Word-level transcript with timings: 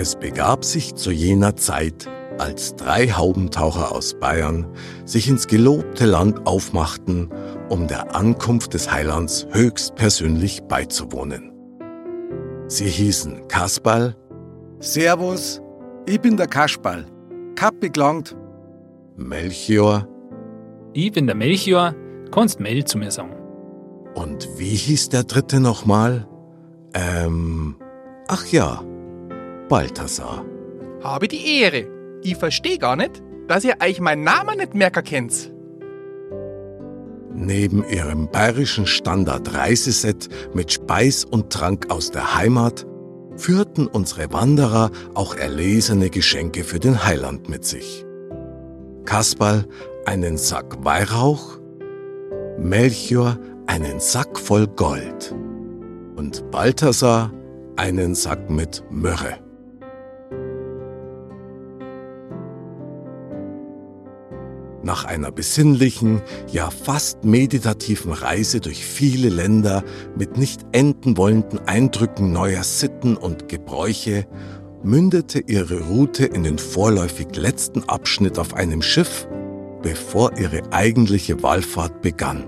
Es 0.00 0.16
begab 0.16 0.64
sich 0.64 0.94
zu 0.94 1.10
jener 1.10 1.56
Zeit, 1.56 2.08
als 2.38 2.74
drei 2.74 3.08
Haubentaucher 3.08 3.94
aus 3.94 4.14
Bayern 4.18 4.66
sich 5.04 5.28
ins 5.28 5.46
gelobte 5.46 6.06
Land 6.06 6.46
aufmachten, 6.46 7.28
um 7.68 7.86
der 7.86 8.16
Ankunft 8.16 8.72
des 8.72 8.90
Heilands 8.90 9.46
höchstpersönlich 9.50 10.62
beizuwohnen. 10.62 11.52
Sie 12.66 12.86
hießen 12.86 13.46
Kasperl, 13.48 14.16
Servus, 14.78 15.60
ich 16.06 16.18
bin 16.18 16.38
der 16.38 16.46
Kasperl. 16.46 17.04
Kappi 17.54 17.90
gelangt. 17.90 18.34
Melchior 19.16 20.08
Ich 20.94 21.12
bin 21.12 21.26
der 21.26 21.36
Melchior, 21.36 21.94
kannst 22.30 22.58
Mel 22.58 22.86
zu 22.86 22.96
mir 22.96 23.10
sagen. 23.10 23.36
und 24.14 24.48
wie 24.56 24.76
hieß 24.76 25.10
der 25.10 25.24
dritte 25.24 25.60
nochmal? 25.60 26.26
Ähm, 26.94 27.76
ach 28.28 28.46
ja, 28.46 28.82
Balthasar. 29.70 30.44
Habe 31.00 31.28
die 31.28 31.60
Ehre. 31.60 31.86
Ich 32.22 32.36
verstehe 32.36 32.76
gar 32.76 32.96
nicht, 32.96 33.22
dass 33.46 33.64
ihr 33.64 33.76
euch 33.80 34.00
meinen 34.00 34.24
Namen 34.24 34.58
nicht 34.58 34.74
merken 34.74 35.04
kennt. 35.04 35.52
Neben 37.32 37.84
ihrem 37.88 38.28
bayerischen 38.28 38.84
Standard-Reiseset 38.84 40.28
mit 40.54 40.72
Speis 40.72 41.24
und 41.24 41.52
Trank 41.52 41.88
aus 41.88 42.10
der 42.10 42.36
Heimat 42.36 42.84
führten 43.36 43.86
unsere 43.86 44.32
Wanderer 44.32 44.90
auch 45.14 45.36
erlesene 45.36 46.10
Geschenke 46.10 46.64
für 46.64 46.80
den 46.80 47.06
Heiland 47.06 47.48
mit 47.48 47.64
sich. 47.64 48.04
Kasperl 49.04 49.66
einen 50.04 50.36
Sack 50.36 50.84
Weihrauch, 50.84 51.60
Melchior 52.58 53.38
einen 53.68 54.00
Sack 54.00 54.36
voll 54.36 54.66
Gold 54.66 55.32
und 56.16 56.50
Balthasar 56.50 57.32
einen 57.76 58.16
Sack 58.16 58.50
mit 58.50 58.82
Myrrhe. 58.90 59.38
Nach 64.82 65.04
einer 65.04 65.30
besinnlichen, 65.30 66.22
ja 66.50 66.70
fast 66.70 67.24
meditativen 67.24 68.12
Reise 68.12 68.60
durch 68.60 68.84
viele 68.84 69.28
Länder 69.28 69.84
mit 70.16 70.38
nicht 70.38 70.64
enden 70.72 71.18
wollenden 71.18 71.58
Eindrücken 71.60 72.32
neuer 72.32 72.62
Sitten 72.62 73.16
und 73.16 73.48
Gebräuche 73.48 74.26
mündete 74.82 75.40
ihre 75.40 75.80
Route 75.82 76.24
in 76.24 76.44
den 76.44 76.58
vorläufig 76.58 77.36
letzten 77.36 77.84
Abschnitt 77.84 78.38
auf 78.38 78.54
einem 78.54 78.80
Schiff, 78.80 79.28
bevor 79.82 80.38
ihre 80.38 80.72
eigentliche 80.72 81.42
Wallfahrt 81.42 82.00
begann. 82.00 82.46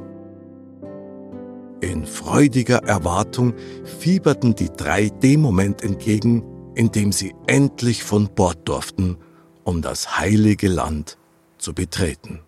In 1.83 2.07
freudiger 2.07 2.85
Erwartung 2.85 3.53
fieberten 3.99 4.55
die 4.55 4.71
drei 4.71 5.09
dem 5.09 5.41
Moment 5.41 5.83
entgegen, 5.83 6.45
in 6.75 6.91
dem 6.93 7.13
sie 7.13 7.35
endlich 7.47 8.05
von 8.05 8.31
Bord 8.35 8.67
durften, 8.67 9.19
um 9.65 9.83
das 9.83 10.19
heilige 10.19 10.69
Land 10.69 11.19
zu 11.63 11.73
betreten. 11.73 12.41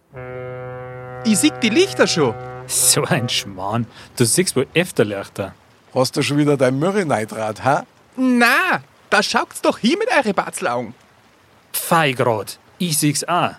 Ich 1.25 1.39
sieg 1.39 1.61
die 1.61 1.71
Lichter 1.71 2.07
schon. 2.07 2.35
So 2.67 3.05
ein 3.05 3.29
Schmarrn. 3.29 3.87
Du 4.17 4.25
siehst 4.25 4.57
wohl 4.57 4.67
öfter 4.75 5.05
Lichter. 5.05 5.55
Hast 5.95 6.17
du 6.17 6.23
schon 6.23 6.39
wieder 6.39 6.57
dein 6.57 6.79
Mürre 6.79 7.05
neidrat, 7.07 7.65
ha? 7.65 7.87
Na, 8.17 8.83
da 9.11 9.23
schaut's 9.23 9.63
doch 9.63 9.79
hin 9.79 9.97
mit 9.99 10.09
eure 10.11 10.35
Batzelaugen. 10.35 10.95
Fei 11.73 12.13
grad. 12.13 12.59
Ich 12.79 12.99
sieh's 12.99 13.25
auch. 13.25 13.53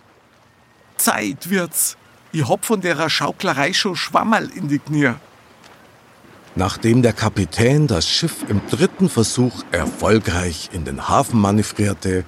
Zeit 0.98 1.50
wird's. 1.50 1.98
Ich 2.32 2.48
hab 2.48 2.66
von 2.66 2.82
der 2.82 3.10
Schauklerei 3.10 3.74
schon 3.74 3.96
Schwammerl 3.96 4.50
in 4.50 4.68
die 4.68 4.80
Knie. 4.80 5.14
Nachdem 6.56 7.02
der 7.02 7.14
Kapitän 7.14 7.88
das 7.88 8.08
Schiff 8.08 8.46
im 8.48 8.62
dritten 8.70 9.10
Versuch 9.10 9.64
erfolgreich 9.72 10.70
in 10.72 10.86
den 10.86 11.10
Hafen 11.10 11.40
manövrierte, 11.40 12.24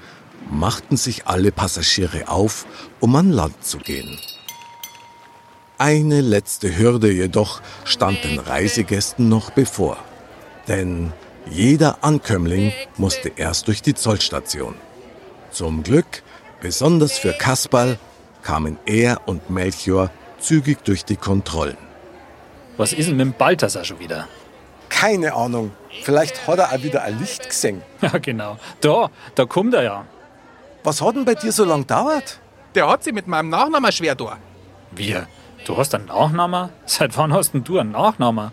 machten 0.51 0.97
sich 0.97 1.27
alle 1.27 1.51
Passagiere 1.51 2.27
auf, 2.27 2.65
um 2.99 3.15
an 3.15 3.31
Land 3.31 3.63
zu 3.63 3.77
gehen. 3.77 4.17
Eine 5.77 6.21
letzte 6.21 6.77
Hürde 6.77 7.11
jedoch 7.11 7.61
stand 7.83 8.23
den 8.23 8.39
Reisegästen 8.39 9.29
noch 9.29 9.51
bevor. 9.51 9.97
Denn 10.67 11.13
jeder 11.49 12.03
Ankömmling 12.03 12.73
musste 12.97 13.31
erst 13.35 13.67
durch 13.67 13.81
die 13.81 13.93
Zollstation. 13.93 14.75
Zum 15.51 15.83
Glück, 15.83 16.23
besonders 16.61 17.17
für 17.17 17.33
Kasperl, 17.33 17.99
kamen 18.41 18.77
er 18.85 19.27
und 19.27 19.49
Melchior 19.49 20.09
zügig 20.39 20.79
durch 20.83 21.05
die 21.05 21.15
Kontrollen. 21.15 21.77
Was 22.77 22.93
ist 22.93 23.09
denn 23.09 23.17
mit 23.17 23.25
dem 23.25 23.33
Balthasar 23.33 23.83
schon 23.83 23.99
wieder? 23.99 24.27
Keine 24.89 25.33
Ahnung. 25.33 25.71
Vielleicht 26.03 26.47
hat 26.47 26.59
er 26.59 26.71
auch 26.71 26.83
wieder 26.83 27.03
ein 27.03 27.19
Licht 27.19 27.49
gesehen. 27.49 27.81
Ja, 28.01 28.17
genau. 28.19 28.57
Da, 28.81 29.09
da 29.35 29.45
kommt 29.45 29.73
er 29.73 29.83
ja. 29.83 30.05
Was 30.87 31.01
hat 31.01 31.17
denn 31.17 31.25
bei 31.25 31.35
dir 31.35 31.51
so 31.51 31.65
lang 31.65 31.85
dauert? 31.85 32.39
Der 32.73 32.87
hat 32.87 33.03
sich 33.03 33.11
mit 33.13 33.27
meinem 33.27 33.49
Nachnamen 33.49 33.91
schwer 33.91 34.15
da. 34.15 34.37
Wir. 34.91 35.27
Du 35.65 35.75
hast 35.75 35.93
einen 35.93 36.05
Nachnamen? 36.05 36.69
Seit 36.85 37.17
wann 37.17 37.33
hast 37.33 37.53
denn 37.53 37.61
du 37.61 37.77
einen 37.77 37.91
Nachnamen? 37.91 38.51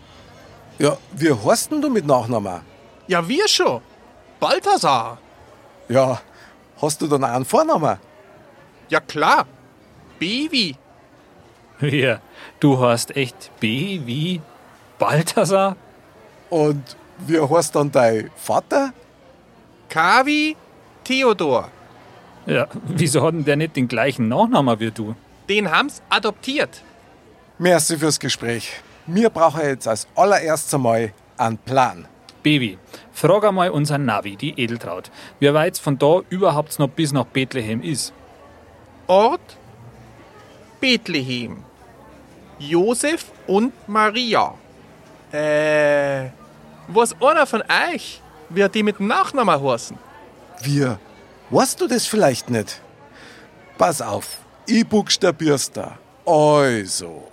Ja, 0.81 0.97
wie 1.13 1.33
heißt 1.33 1.71
denn 1.71 1.81
du 1.81 1.89
mit 1.89 2.05
Nachnamen? 2.05 2.63
Ja, 3.07 3.29
wir 3.29 3.47
schon. 3.47 3.81
Balthasar. 4.41 5.19
Ja, 5.89 6.21
hast 6.83 7.01
du 7.01 7.07
dann 7.07 7.23
auch 7.23 7.29
einen 7.29 7.45
Vornamen? 7.45 7.99
Ja, 8.89 8.99
klar. 8.99 9.47
Baby. 10.19 10.77
Wir. 11.79 12.21
Du 12.59 12.81
hast 12.81 13.17
echt 13.17 13.53
B 13.61 14.01
wie 14.07 14.43
Balthasar? 14.99 15.77
Und 16.51 16.97
wie 17.19 17.41
heißt 17.41 17.77
dann 17.77 17.93
dein 17.93 18.29
Vater? 18.35 18.93
Kavi 19.89 20.57
Theodor. 21.05 21.71
Ja, 22.47 22.69
wieso 22.87 23.23
hat 23.23 23.35
denn 23.35 23.45
der 23.45 23.57
nicht 23.57 23.77
den 23.77 23.89
gleichen 23.89 24.29
Nachnamen 24.29 24.79
wie 24.81 24.91
du? 24.91 25.15
Den 25.49 25.71
haben's 25.71 26.03
adoptiert. 26.11 26.83
Merci 27.59 27.97
fürs 27.97 28.19
Gespräch. 28.21 28.73
Wir 29.07 29.31
brauchen 29.31 29.63
jetzt 29.63 29.89
als 29.89 30.07
allererstes 30.15 30.75
einmal 30.75 31.13
einen 31.37 31.59
Plan. 31.59 32.07
Baby, 32.43 32.79
frag 33.13 33.45
einmal 33.45 33.71
unseren 33.71 34.05
Navi, 34.05 34.37
die 34.37 34.59
Edeltraut, 34.61 35.11
wie 35.41 35.53
weit 35.55 35.79
von 35.79 35.99
da 35.99 36.21
überhaupt 36.29 36.79
noch 36.79 36.89
bis 36.89 37.13
nach 37.13 37.25
Bethlehem 37.25 37.83
ist. 37.83 38.13
Ort 39.07 39.57
Bethlehem. 40.81 41.65
Josef 42.59 43.27
und 43.47 43.73
Maria. 43.89 44.55
Äh, 45.33 46.31
was 46.89 47.15
einer 47.21 47.47
von 47.47 47.63
euch, 47.93 48.21
wie 48.51 48.69
die 48.69 48.83
mit 48.83 48.99
dem 48.99 49.07
Nachnamen 49.07 49.63
heißen? 49.63 49.99
Wir. 50.63 50.99
Weißt 51.55 51.81
du 51.81 51.87
das 51.87 52.05
vielleicht 52.05 52.51
nicht? 52.51 52.83
Pass 53.79 54.03
auf, 54.03 54.39
ich 54.67 54.85
buchstabier's 54.89 55.71
da. 55.71 55.97
Also. 56.27 57.31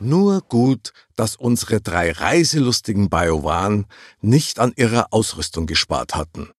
Nur 0.00 0.40
gut, 0.40 0.92
dass 1.14 1.36
unsere 1.36 1.80
drei 1.80 2.10
reiselustigen 2.10 3.08
Bajowan 3.08 3.86
nicht 4.20 4.58
an 4.58 4.72
ihrer 4.74 5.12
Ausrüstung 5.12 5.66
gespart 5.66 6.16
hatten. 6.16 6.50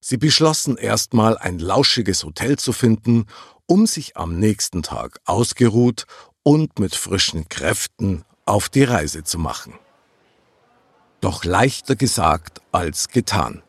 Sie 0.00 0.16
beschlossen 0.16 0.76
erstmal 0.76 1.36
ein 1.36 1.58
lauschiges 1.58 2.22
Hotel 2.22 2.56
zu 2.56 2.72
finden, 2.72 3.26
um 3.66 3.86
sich 3.86 4.16
am 4.16 4.38
nächsten 4.38 4.84
Tag 4.84 5.18
ausgeruht 5.24 6.06
und 6.44 6.78
mit 6.78 6.94
frischen 6.94 7.48
Kräften 7.48 8.24
auf 8.46 8.68
die 8.68 8.84
Reise 8.84 9.24
zu 9.24 9.38
machen. 9.38 9.74
Doch 11.20 11.44
leichter 11.44 11.96
gesagt 11.96 12.60
als 12.70 13.08
getan. 13.08 13.62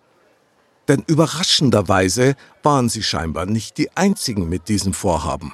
Denn 0.87 1.03
überraschenderweise 1.07 2.35
waren 2.61 2.89
sie 2.89 3.03
scheinbar 3.03 3.47
nicht 3.47 3.79
die 3.79 3.95
einzigen 3.97 4.47
mit 4.49 4.69
diesem 4.69 4.93
Vorhaben. 4.93 5.53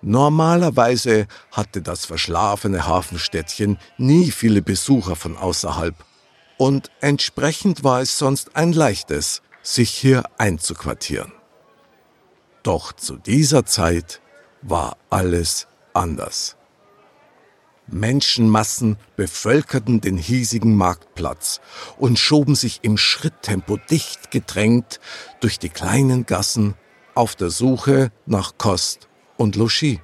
Normalerweise 0.00 1.26
hatte 1.52 1.82
das 1.82 2.06
verschlafene 2.06 2.86
Hafenstädtchen 2.86 3.78
nie 3.98 4.30
viele 4.30 4.62
Besucher 4.62 5.16
von 5.16 5.36
außerhalb 5.36 5.94
und 6.56 6.90
entsprechend 7.00 7.84
war 7.84 8.00
es 8.00 8.18
sonst 8.18 8.56
ein 8.56 8.72
leichtes, 8.72 9.42
sich 9.62 9.90
hier 9.90 10.24
einzuquartieren. 10.38 11.32
Doch 12.62 12.92
zu 12.92 13.16
dieser 13.16 13.66
Zeit 13.66 14.20
war 14.62 14.96
alles 15.10 15.66
anders. 15.92 16.56
Menschenmassen 17.86 18.96
bevölkerten 19.16 20.00
den 20.00 20.16
hiesigen 20.16 20.74
Marktplatz 20.74 21.60
und 21.98 22.18
schoben 22.18 22.54
sich 22.54 22.80
im 22.82 22.96
Schritttempo 22.96 23.76
dicht 23.76 24.30
gedrängt 24.30 25.00
durch 25.40 25.58
die 25.58 25.68
kleinen 25.68 26.24
Gassen 26.24 26.74
auf 27.14 27.36
der 27.36 27.50
Suche 27.50 28.10
nach 28.26 28.56
Kost 28.56 29.08
und 29.36 29.56
Logis. 29.56 29.98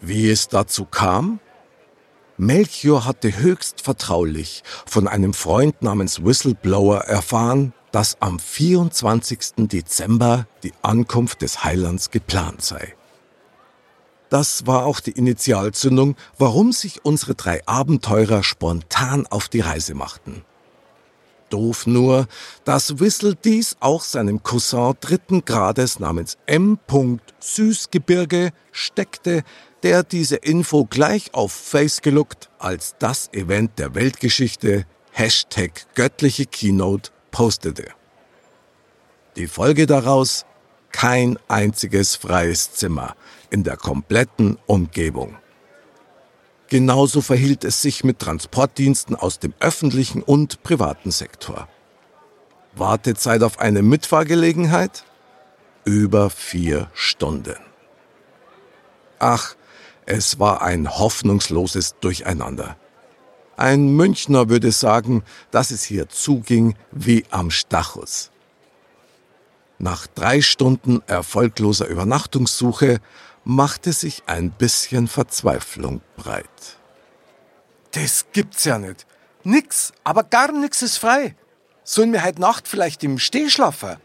Wie 0.00 0.30
es 0.30 0.48
dazu 0.48 0.84
kam? 0.84 1.40
Melchior 2.36 3.04
hatte 3.04 3.36
höchst 3.38 3.80
vertraulich 3.80 4.64
von 4.86 5.06
einem 5.06 5.34
Freund 5.34 5.82
namens 5.82 6.24
Whistleblower 6.24 7.02
erfahren, 7.02 7.72
dass 7.92 8.20
am 8.20 8.40
24. 8.40 9.68
Dezember 9.68 10.48
die 10.64 10.72
Ankunft 10.82 11.42
des 11.42 11.62
Heilands 11.62 12.10
geplant 12.10 12.62
sei. 12.62 12.94
Das 14.30 14.66
war 14.66 14.84
auch 14.84 14.98
die 14.98 15.12
Initialzündung, 15.12 16.16
warum 16.36 16.72
sich 16.72 17.04
unsere 17.04 17.36
drei 17.36 17.64
Abenteurer 17.68 18.42
spontan 18.42 19.28
auf 19.28 19.48
die 19.48 19.60
Reise 19.60 19.94
machten. 19.94 20.44
Doof 21.50 21.86
nur, 21.86 22.26
dass 22.64 22.98
Whistle 22.98 23.34
dies 23.34 23.76
auch 23.80 24.02
seinem 24.02 24.42
Cousin 24.42 24.94
dritten 25.00 25.44
Grades 25.44 25.98
namens 26.00 26.36
M. 26.46 26.78
Süßgebirge 27.38 28.50
steckte, 28.72 29.42
der 29.82 30.02
diese 30.02 30.36
Info 30.36 30.86
gleich 30.86 31.34
auf 31.34 31.52
Face 31.52 32.00
geluckt 32.00 32.50
als 32.58 32.96
das 32.98 33.32
Event 33.32 33.78
der 33.78 33.94
Weltgeschichte 33.94 34.86
Hashtag 35.12 35.86
göttliche 35.94 36.46
Keynote 36.46 37.10
postete. 37.30 37.86
Die 39.36 39.46
Folge 39.46 39.86
daraus 39.86 40.46
kein 40.90 41.38
einziges 41.48 42.16
freies 42.16 42.72
Zimmer 42.72 43.14
in 43.50 43.64
der 43.64 43.76
kompletten 43.76 44.58
Umgebung. 44.66 45.36
Genauso 46.74 47.20
verhielt 47.20 47.62
es 47.62 47.82
sich 47.82 48.02
mit 48.02 48.18
Transportdiensten 48.18 49.14
aus 49.14 49.38
dem 49.38 49.54
öffentlichen 49.60 50.24
und 50.24 50.64
privaten 50.64 51.12
Sektor. 51.12 51.68
Wartezeit 52.74 53.44
auf 53.44 53.60
eine 53.60 53.80
Mitfahrgelegenheit? 53.80 55.04
Über 55.84 56.30
vier 56.30 56.90
Stunden. 56.92 57.54
Ach, 59.20 59.54
es 60.04 60.40
war 60.40 60.62
ein 60.62 60.90
hoffnungsloses 60.90 61.94
Durcheinander. 62.00 62.76
Ein 63.56 63.94
Münchner 63.94 64.48
würde 64.48 64.72
sagen, 64.72 65.22
dass 65.52 65.70
es 65.70 65.84
hier 65.84 66.08
zuging 66.08 66.74
wie 66.90 67.24
am 67.30 67.52
Stachus. 67.52 68.32
Nach 69.78 70.08
drei 70.08 70.40
Stunden 70.40 71.02
erfolgloser 71.06 71.86
Übernachtungssuche 71.86 72.98
machte 73.44 73.92
sich 73.92 74.22
ein 74.26 74.50
bisschen 74.50 75.08
Verzweiflung 75.08 76.00
breit. 76.16 76.78
Das 77.92 78.26
gibt's 78.32 78.64
ja 78.64 78.78
nicht. 78.78 79.06
Nix, 79.44 79.92
aber 80.02 80.24
gar 80.24 80.50
nix 80.50 80.82
ist 80.82 80.98
frei. 80.98 81.36
Sollen 81.84 82.12
wir 82.12 82.24
heute 82.24 82.40
Nacht 82.40 82.66
vielleicht 82.66 83.04
im 83.04 83.18
Steh 83.18 83.50
schlafen? 83.50 83.96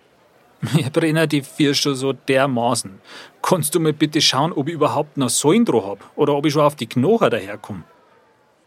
Mir 0.74 0.90
brennen 0.90 1.30
die 1.30 1.42
vier 1.42 1.74
schon 1.74 1.96
so 1.96 2.12
dermaßen. 2.12 3.00
Kannst 3.42 3.74
du 3.74 3.80
mir 3.80 3.94
bitte 3.94 4.20
schauen, 4.20 4.52
ob 4.52 4.68
ich 4.68 4.74
überhaupt 4.74 5.16
noch 5.16 5.30
Säulen 5.30 5.64
drauf 5.64 5.86
hab 5.86 6.18
oder 6.18 6.34
ob 6.34 6.46
ich 6.46 6.54
schon 6.54 6.64
auf 6.64 6.76
die 6.76 6.88
Knochen 6.88 7.30
daherkomme? 7.30 7.84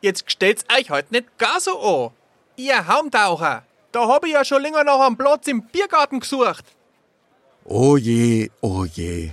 Jetzt 0.00 0.30
stellt's 0.30 0.64
euch 0.76 0.88
halt 0.88 1.12
nicht 1.12 1.36
gar 1.38 1.60
so 1.60 1.78
an. 1.78 2.10
Ihr 2.56 2.88
Haumtaucher, 2.88 3.64
da 3.92 4.08
hab 4.08 4.24
ich 4.24 4.32
ja 4.32 4.44
schon 4.44 4.62
länger 4.62 4.84
nach 4.84 5.00
einem 5.00 5.16
Platz 5.16 5.46
im 5.46 5.62
Biergarten 5.62 6.20
gesucht. 6.20 6.64
Oh 7.64 7.96
je, 7.96 8.50
oh 8.62 8.86
je, 8.86 9.32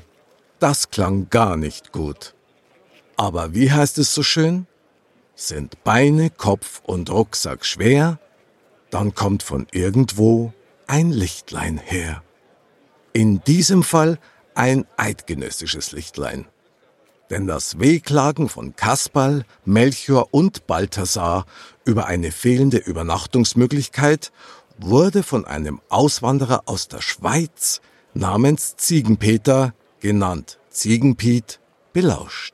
das 0.60 0.90
klang 0.90 1.30
gar 1.30 1.58
nicht 1.58 1.92
gut. 1.92 2.36
Aber 3.18 3.54
wie 3.54 3.72
heißt 3.72 3.98
es 3.98 4.14
so 4.14 4.24
schön? 4.24 4.68
Sind 5.36 5.84
Beine, 5.84 6.30
Kopf 6.30 6.82
und 6.86 7.10
Rucksack 7.10 7.66
schwer, 7.66 8.20
dann 8.90 9.14
kommt 9.14 9.44
von 9.44 9.68
irgendwo 9.72 10.54
ein 10.88 11.12
Lichtlein 11.12 11.78
her. 11.78 12.24
In 13.14 13.42
diesem 13.44 13.84
Fall 13.84 14.20
ein 14.56 14.86
eidgenössisches 14.98 15.92
Lichtlein. 15.92 16.46
Denn 17.30 17.46
das 17.46 17.80
Wehklagen 17.80 18.50
von 18.50 18.76
Kasperl, 18.76 19.46
Melchior 19.64 20.30
und 20.32 20.66
Balthasar 20.66 21.46
über 21.86 22.08
eine 22.08 22.32
fehlende 22.32 22.78
Übernachtungsmöglichkeit 22.78 24.32
wurde 24.80 25.24
von 25.24 25.46
einem 25.46 25.80
Auswanderer 25.90 26.64
aus 26.66 26.88
der 26.88 27.02
Schweiz 27.02 27.82
namens 28.14 28.76
Ziegenpeter, 28.78 29.74
genannt 30.00 30.60
Ziegenpiet, 30.70 31.60
belauscht. 31.94 32.54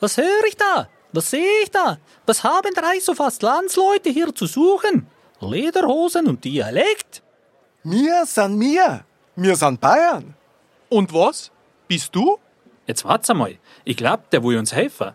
Was 0.00 0.16
höre 0.16 0.44
ich 0.48 0.56
da? 0.56 0.88
Was 1.12 1.30
sehe 1.30 1.62
ich 1.62 1.70
da? 1.70 1.98
Was 2.26 2.42
haben 2.42 2.74
drei 2.74 2.98
so 3.00 3.14
fast 3.14 3.42
Landsleute 3.42 4.10
hier 4.10 4.34
zu 4.34 4.46
suchen? 4.46 5.06
Lederhosen 5.40 6.26
und 6.26 6.44
Dialekt? 6.44 7.22
Wir 7.84 8.24
sind 8.26 8.56
mir. 8.56 9.04
Wir 9.36 9.56
sind 9.56 9.80
Bayern. 9.80 10.34
Und 10.88 11.12
was? 11.12 11.50
Bist 11.88 12.14
du? 12.14 12.38
Jetzt 12.86 13.04
wart's 13.04 13.30
einmal. 13.30 13.58
Ich 13.84 13.96
glaub, 13.96 14.30
der 14.30 14.42
will 14.42 14.58
uns 14.58 14.72
helfen. 14.72 15.12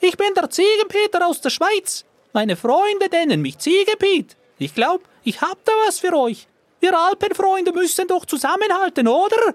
Ich 0.00 0.16
bin 0.16 0.34
der 0.34 0.50
Ziegenpeter 0.50 1.26
aus 1.26 1.40
der 1.40 1.50
Schweiz. 1.50 2.04
Meine 2.32 2.56
Freunde 2.56 3.08
nennen 3.10 3.40
mich 3.40 3.58
Ziegenpiet. 3.58 4.36
Ich 4.58 4.74
glaub, 4.74 5.02
ich 5.24 5.40
hab 5.40 5.64
da 5.64 5.72
was 5.86 5.98
für 6.00 6.14
euch. 6.14 6.46
Wir 6.80 6.98
Alpenfreunde 6.98 7.72
müssen 7.72 8.06
doch 8.06 8.26
zusammenhalten, 8.26 9.08
oder? 9.08 9.54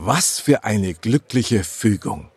Was 0.00 0.38
für 0.38 0.62
eine 0.62 0.94
glückliche 0.94 1.64
Fügung. 1.64 2.30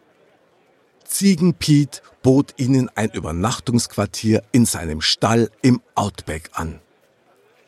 Ziegenpiet 1.05 2.01
bot 2.23 2.55
ihnen 2.57 2.89
ein 2.95 3.11
Übernachtungsquartier 3.11 4.41
in 4.51 4.65
seinem 4.65 5.01
Stall 5.01 5.51
im 5.61 5.79
Outback 5.93 6.49
an. 6.53 6.79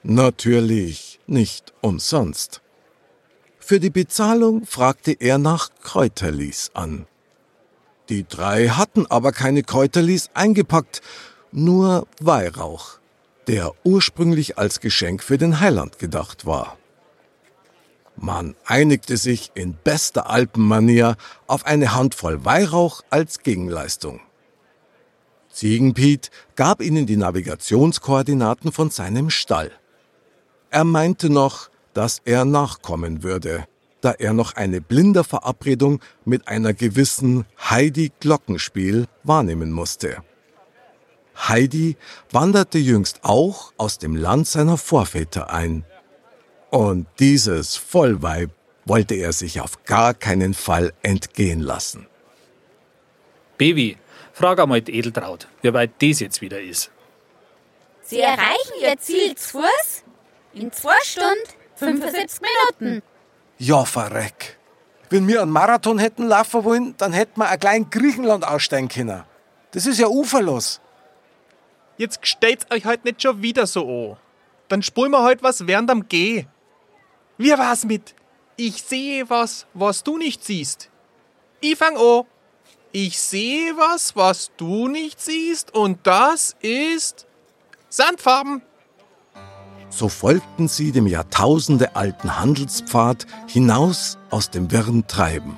Natürlich 0.01 1.19
nicht 1.28 1.74
umsonst. 1.81 2.62
Für 3.60 3.80
die 3.80 3.92
Bezahlung 3.92 4.66
fragte 4.66 5.12
er 5.12 5.38
nach 5.38 5.69
Kräuterlis 5.84 6.72
an. 6.74 7.06
Die 8.09 8.28
drei 8.28 8.69
hatten 8.69 9.06
aber 9.06 9.31
keine 9.31 9.62
Kräuterlis 9.62 10.31
eingepackt, 10.33 11.02
nur 11.52 12.07
Weihrauch 12.19 12.97
der 13.47 13.73
ursprünglich 13.83 14.57
als 14.57 14.80
Geschenk 14.80 15.23
für 15.23 15.38
den 15.38 15.59
Heiland 15.59 16.00
gedacht 16.00 16.45
war. 16.45 16.78
Man 18.15 18.55
einigte 18.65 19.17
sich 19.17 19.51
in 19.55 19.73
bester 19.73 20.29
Alpenmanier 20.29 21.17
auf 21.47 21.65
eine 21.65 21.95
Handvoll 21.95 22.45
Weihrauch 22.45 23.01
als 23.09 23.39
Gegenleistung. 23.39 24.21
Ziegenpiet 25.49 26.31
gab 26.55 26.81
ihnen 26.81 27.05
die 27.05 27.17
Navigationskoordinaten 27.17 28.71
von 28.71 28.89
seinem 28.89 29.29
Stall. 29.29 29.71
Er 30.71 30.83
meinte 30.83 31.29
noch, 31.29 31.69
dass 31.93 32.21
er 32.25 32.45
nachkommen 32.45 33.21
würde, 33.21 33.67
da 34.01 34.11
er 34.11 34.33
noch 34.33 34.55
eine 34.55 34.81
Blinderverabredung 34.81 36.01
mit 36.25 36.47
einer 36.47 36.73
gewissen 36.73 37.45
Heidi 37.69 38.11
Glockenspiel 38.19 39.05
wahrnehmen 39.23 39.71
musste. 39.71 40.23
Heidi 41.35 41.97
wanderte 42.31 42.79
jüngst 42.79 43.19
auch 43.23 43.73
aus 43.77 43.97
dem 43.99 44.15
Land 44.15 44.47
seiner 44.47 44.77
Vorväter 44.77 45.51
ein. 45.51 45.85
Und 46.73 47.06
dieses 47.19 47.77
Vollweib 47.77 48.49
wollte 48.85 49.13
er 49.13 49.31
sich 49.31 49.61
auf 49.61 49.83
gar 49.83 50.15
keinen 50.15 50.56
Fall 50.56 50.92
entgehen 51.03 51.59
lassen. 51.59 52.07
Baby, 53.59 53.99
frag 54.33 54.59
einmal 54.59 54.81
die 54.81 54.95
Edeltraut, 54.95 55.47
wie 55.61 55.71
weit 55.71 55.92
das 56.01 56.19
jetzt 56.19 56.42
wieder 56.42 56.59
ist. 56.59 56.89
Sie 58.01 58.21
erreichen 58.21 58.73
Ihr 58.81 58.97
Ziel 58.97 59.35
zu 59.35 59.59
Fuß 59.59 60.03
in 60.56 60.71
2 60.71 60.92
Stunden 61.03 61.47
75 61.75 62.42
Minuten. 62.42 63.03
Ja, 63.59 63.85
verreck. 63.85 64.57
Wenn 65.11 65.27
wir 65.27 65.44
einen 65.44 65.51
Marathon 65.51 65.99
hätten 65.99 66.27
laufen 66.27 66.63
wollen, 66.63 66.95
dann 66.97 67.13
hätten 67.13 67.39
wir 67.39 67.49
ein 67.49 67.59
klein 67.59 67.92
Griechenland 67.92 68.47
aussteigen 68.47 68.87
können. 68.87 69.21
Das 69.73 69.85
ist 69.85 69.99
ja 69.99 70.07
uferlos. 70.07 70.81
Jetzt 71.97 72.25
stellt's 72.25 72.65
euch 72.71 72.85
halt 72.85 73.06
nicht 73.06 73.21
schon 73.21 73.44
wieder 73.44 73.68
so 73.68 74.13
an. 74.13 74.18
Dann 74.69 74.81
spulen 74.81 75.11
wir 75.11 75.21
halt 75.21 75.44
was 75.44 75.68
während 75.68 75.92
am 75.92 76.09
Geh. 76.09 76.47
Wie 77.37 77.52
war's 77.52 77.85
mit? 77.85 78.16
Ich 78.56 78.83
sehe 78.83 79.30
was, 79.30 79.66
was 79.73 80.04
du 80.04 80.18
nicht 80.18 80.44
siehst. 80.44 80.90
Ich 81.61 81.75
fang 81.78 81.97
an. 81.97 82.23
Ich 82.92 83.19
sehe 83.19 83.75
was, 83.75 84.16
was 84.16 84.52
du 84.56 84.87
nicht 84.87 85.19
siehst, 85.19 85.73
und 85.73 85.97
das 86.04 86.56
ist 86.61 87.25
Sandfarben. 87.90 88.61
So 89.90 90.09
folgten 90.09 90.68
sie 90.68 90.92
dem 90.92 91.07
jahrtausendealten 91.07 92.40
Handelspfad 92.40 93.25
hinaus 93.47 94.19
aus 94.30 94.52
dem 94.52 94.71
wirren 94.71 95.07
Treiben. 95.07 95.57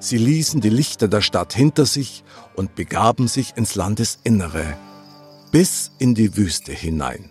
Sie 0.00 0.18
ließen 0.18 0.60
die 0.60 0.70
Lichter 0.70 1.06
der 1.06 1.20
Stadt 1.20 1.52
hinter 1.52 1.86
sich 1.86 2.24
und 2.56 2.74
begaben 2.74 3.28
sich 3.28 3.56
ins 3.56 3.76
Landesinnere, 3.76 4.76
bis 5.52 5.92
in 6.00 6.16
die 6.16 6.36
Wüste 6.36 6.72
hinein. 6.72 7.30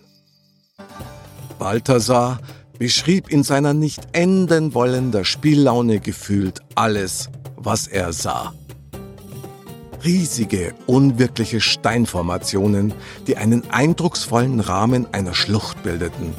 Balthasar 1.58 2.40
beschrieb 2.78 3.30
in 3.30 3.42
seiner 3.42 3.74
nicht 3.74 4.08
enden 4.12 4.74
wollender 4.74 5.24
Spiellaune 5.24 6.00
gefühlt 6.00 6.60
alles, 6.74 7.28
was 7.56 7.86
er 7.86 8.12
sah. 8.12 8.52
Riesige, 10.04 10.74
unwirkliche 10.86 11.60
Steinformationen, 11.60 12.92
die 13.26 13.36
einen 13.36 13.70
eindrucksvollen 13.70 14.58
Rahmen 14.58 15.06
einer 15.12 15.34
Schlucht 15.34 15.82
bildeten. 15.84 16.34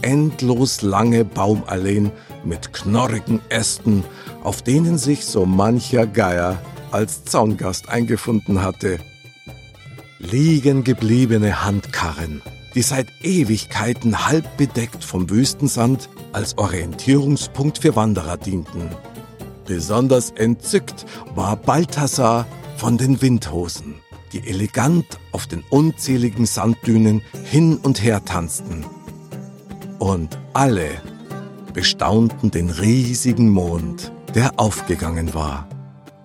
Endlos 0.00 0.80
lange 0.80 1.24
Baumalleen 1.24 2.10
mit 2.44 2.72
knorrigen 2.72 3.40
Ästen, 3.50 4.04
auf 4.42 4.62
denen 4.62 4.96
sich 4.96 5.26
so 5.26 5.44
mancher 5.44 6.06
Geier 6.06 6.60
als 6.90 7.24
Zaungast 7.24 7.88
eingefunden 7.88 8.62
hatte. 8.62 8.98
Liegen 10.18 10.82
gebliebene 10.82 11.64
Handkarren, 11.64 12.42
die 12.74 12.82
seit 12.82 13.08
Ewigkeiten 13.22 14.26
halb 14.26 14.56
bedeckt 14.56 15.04
vom 15.04 15.28
Wüstensand 15.30 16.08
als 16.32 16.56
Orientierungspunkt 16.58 17.78
für 17.78 17.96
Wanderer 17.96 18.36
dienten. 18.36 18.90
Besonders 19.66 20.30
entzückt 20.32 21.06
war 21.34 21.56
Balthasar 21.56 22.46
von 22.76 22.98
den 22.98 23.22
Windhosen, 23.22 23.94
die 24.32 24.46
elegant 24.48 25.06
auf 25.30 25.46
den 25.46 25.62
unzähligen 25.70 26.46
Sanddünen 26.46 27.22
hin 27.44 27.76
und 27.76 28.02
her 28.02 28.24
tanzten. 28.24 28.84
Und 29.98 30.38
alle 30.52 30.88
bestaunten 31.72 32.50
den 32.50 32.70
riesigen 32.70 33.50
Mond, 33.50 34.12
der 34.34 34.58
aufgegangen 34.58 35.32
war 35.34 35.68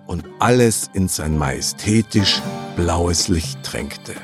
und 0.06 0.24
alles 0.40 0.90
in 0.94 1.08
sein 1.08 1.38
majestätisch 1.38 2.42
blaues 2.76 3.28
Licht 3.28 3.62
tränkte. 3.62 4.14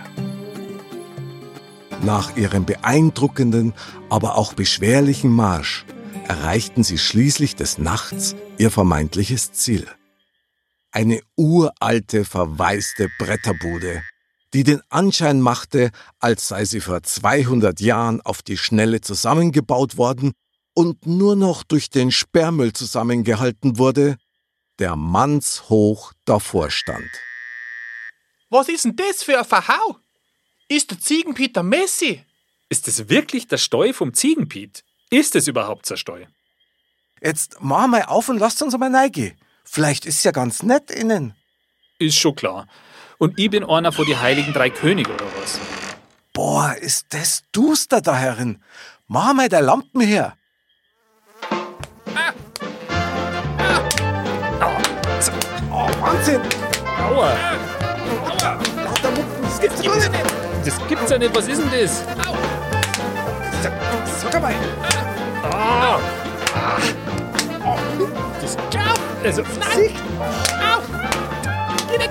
Nach 2.04 2.36
ihrem 2.36 2.66
beeindruckenden, 2.66 3.72
aber 4.10 4.36
auch 4.36 4.52
beschwerlichen 4.52 5.30
Marsch 5.30 5.86
erreichten 6.28 6.84
sie 6.84 6.98
schließlich 6.98 7.56
des 7.56 7.78
Nachts 7.78 8.36
ihr 8.58 8.70
vermeintliches 8.70 9.52
Ziel. 9.52 9.88
Eine 10.92 11.22
uralte, 11.34 12.26
verwaiste 12.26 13.08
Bretterbude, 13.18 14.02
die 14.52 14.64
den 14.64 14.82
Anschein 14.90 15.40
machte, 15.40 15.92
als 16.18 16.48
sei 16.48 16.66
sie 16.66 16.80
vor 16.80 17.02
200 17.02 17.80
Jahren 17.80 18.20
auf 18.20 18.42
die 18.42 18.58
Schnelle 18.58 19.00
zusammengebaut 19.00 19.96
worden 19.96 20.32
und 20.74 21.06
nur 21.06 21.36
noch 21.36 21.62
durch 21.62 21.88
den 21.88 22.12
Sperrmüll 22.12 22.74
zusammengehalten 22.74 23.78
wurde, 23.78 24.16
der 24.78 24.94
mannshoch 24.94 26.12
davor 26.26 26.70
stand. 26.70 27.08
Was 28.50 28.68
ist 28.68 28.84
denn 28.84 28.94
das 28.94 29.22
für 29.22 29.38
ein 29.38 29.44
Verhau? 29.46 30.03
Ist 30.68 30.90
der 30.90 30.98
Ziegenpeter 30.98 31.62
Messi? 31.62 32.24
Ist 32.70 32.88
es 32.88 33.10
wirklich 33.10 33.46
der 33.46 33.58
Steu 33.58 33.92
vom 33.92 34.14
Ziegenpiet? 34.14 34.82
Ist 35.10 35.36
es 35.36 35.46
überhaupt 35.46 35.88
der 35.90 35.96
Steu? 35.96 36.24
Jetzt 37.20 37.56
mach 37.60 37.86
mal 37.86 38.04
auf 38.04 38.28
und 38.30 38.38
lasst 38.38 38.62
uns 38.62 38.76
mal 38.78 38.94
reingehen. 38.94 39.36
Vielleicht 39.64 40.06
ist 40.06 40.24
ja 40.24 40.30
ganz 40.30 40.62
nett 40.62 40.90
innen. 40.90 41.34
Ist 41.98 42.16
schon 42.16 42.34
klar. 42.34 42.66
Und 43.18 43.38
ich 43.38 43.50
bin 43.50 43.64
einer 43.64 43.92
von 43.92 44.06
die 44.06 44.16
heiligen 44.16 44.52
drei 44.52 44.70
Könige 44.70 45.12
oder 45.12 45.26
was? 45.40 45.60
Boah, 46.32 46.74
ist 46.80 47.06
das 47.10 47.44
duster 47.52 48.00
da 48.00 48.16
herin. 48.16 48.62
Mach 49.06 49.34
mal 49.34 49.48
der 49.48 49.60
Lampen 49.60 50.00
her. 50.00 50.36
Oh, 55.70 55.88
Wahnsinn! 56.00 56.40
Aua! 56.98 57.32
Lauter 58.84 59.10
Mucken, 59.10 59.42
das 59.42 59.60
gibt's 59.60 59.82
doch 59.82 59.94
nicht. 59.94 60.43
Das 60.64 60.88
gibt's 60.88 61.10
ja 61.10 61.18
nicht. 61.18 61.34
Was 61.36 61.46
ist 61.46 61.60
denn 61.60 61.70
das? 61.70 62.04
Sag 64.20 64.40
mal. 64.40 64.54
Ah! 65.52 65.98
Das 68.40 68.56
also, 69.24 69.42
nein! 69.58 69.90
Geh 71.90 71.98
weg! 71.98 72.10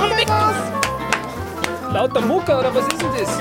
Geh 0.00 0.16
weg! 0.16 0.28
Lauter 1.92 2.20
Mucker 2.20 2.60
oder 2.60 2.74
was 2.74 2.86
ist 2.86 3.02
denn 3.02 3.10
das? 3.18 3.38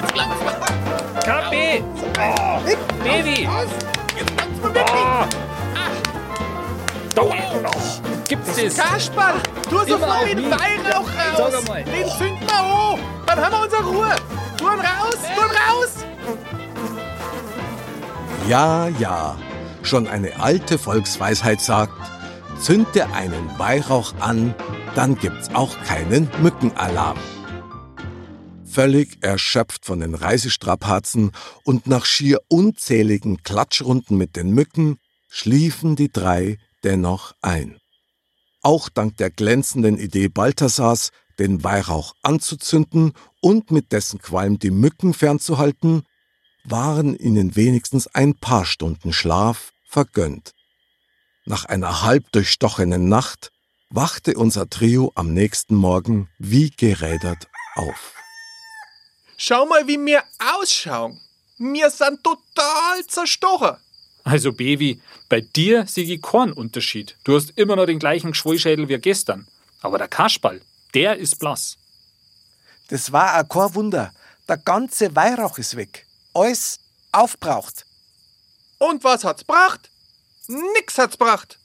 KP! 1.24 1.84
Oh, 2.18 2.60
Baby! 3.04 3.48
Oh. 3.48 5.26
Da, 7.16 7.22
oh. 7.22 7.34
Gibt's 8.28 8.56
das? 8.56 9.12
Tu 9.12 9.76
Immer 9.76 9.86
sofort 9.86 10.10
auf 10.10 10.26
mich. 10.26 10.46
Weihrauch 10.46 11.08
raus. 11.40 11.64
Den 11.68 12.10
zünden 12.18 12.48
wir 12.48 12.60
an. 12.60 13.19
Dann 13.30 13.42
haben 13.42 13.52
wir 13.52 13.64
unsere 13.64 13.84
Ruhe. 13.84 14.16
Tu 14.58 14.64
ihn 14.64 14.80
raus, 14.80 15.18
tu 15.36 15.42
ihn 15.42 15.52
raus. 15.70 16.06
Ja, 18.48 18.88
ja, 18.88 19.38
schon 19.84 20.08
eine 20.08 20.40
alte 20.40 20.80
Volksweisheit 20.80 21.62
sagt, 21.62 21.94
zünde 22.60 23.06
einen 23.14 23.60
Weihrauch 23.60 24.16
an, 24.20 24.56
dann 24.96 25.16
gibt's 25.16 25.54
auch 25.54 25.80
keinen 25.84 26.28
Mückenalarm. 26.42 27.20
Völlig 28.66 29.22
erschöpft 29.22 29.86
von 29.86 30.00
den 30.00 30.16
Reisestrapazen 30.16 31.32
und 31.64 31.86
nach 31.86 32.06
schier 32.06 32.40
unzähligen 32.48 33.44
Klatschrunden 33.44 34.18
mit 34.18 34.38
den 34.38 34.50
Mücken 34.56 34.98
schliefen 35.30 35.96
die 35.96 36.12
drei 36.12 36.58
dennoch 36.84 37.34
ein. 37.44 37.78
Auch 38.64 38.90
dank 38.90 39.18
der 39.18 39.30
glänzenden 39.30 40.00
Idee 40.00 40.30
Balthasars, 40.30 41.12
den 41.40 41.64
Weihrauch 41.64 42.14
anzuzünden 42.22 43.14
und 43.42 43.72
mit 43.72 43.92
dessen 43.92 44.20
Qualm 44.20 44.60
die 44.60 44.72
Mücken 44.72 45.14
fernzuhalten, 45.14 46.04
waren 46.64 47.16
ihnen 47.16 47.56
wenigstens 47.56 48.08
ein 48.08 48.36
paar 48.36 48.66
Stunden 48.66 49.14
Schlaf 49.14 49.72
vergönnt. 49.88 50.54
Nach 51.46 51.66
einer 51.66 52.04
halb 52.04 52.32
durchstochenen 52.32 53.10
Nacht 53.10 53.52
wachte 53.90 54.36
unser 54.36 54.70
Trio 54.70 55.12
am 55.16 55.34
nächsten 55.34 55.76
Morgen 55.76 56.30
wie 56.38 56.70
gerädert 56.70 57.48
auf. 57.76 58.14
Schau 59.38 59.66
mal, 59.66 59.88
wie 59.88 59.98
wir 60.06 60.22
ausschauen. 60.60 61.20
Wir 61.58 61.90
sind 61.90 62.24
total 62.24 63.06
zerstochen. 63.08 63.78
Also, 64.24 64.54
Baby, 64.54 65.02
bei 65.28 65.42
dir 65.42 65.88
sehe 65.88 66.04
ich 66.04 66.22
keinen 66.22 66.54
Unterschied. 66.54 67.18
Du 67.24 67.36
hast 67.36 67.58
immer 67.58 67.76
noch 67.76 67.86
den 67.86 68.00
gleichen 68.00 68.32
Geschwollschädel 68.32 68.90
wie 68.90 68.98
gestern. 69.00 69.48
Aber 69.82 69.98
der 69.98 70.08
Kasperl, 70.08 70.62
der 70.94 71.18
ist 71.18 71.40
blass. 71.40 71.78
Das 72.90 73.12
war 73.12 73.40
auch 73.40 73.48
kein 73.48 73.76
Wunder. 73.76 74.14
Der 74.48 74.58
ganze 74.58 75.16
Weihrauch 75.16 75.58
ist 75.58 75.76
weg. 75.76 76.08
Alles 76.34 76.80
aufbraucht. 77.12 77.86
Und 78.80 79.04
was 79.04 79.24
hat's 79.24 79.42
gebracht? 79.42 79.92
Nix 80.48 80.98
hat's 80.98 81.18
gebracht. 81.18 81.60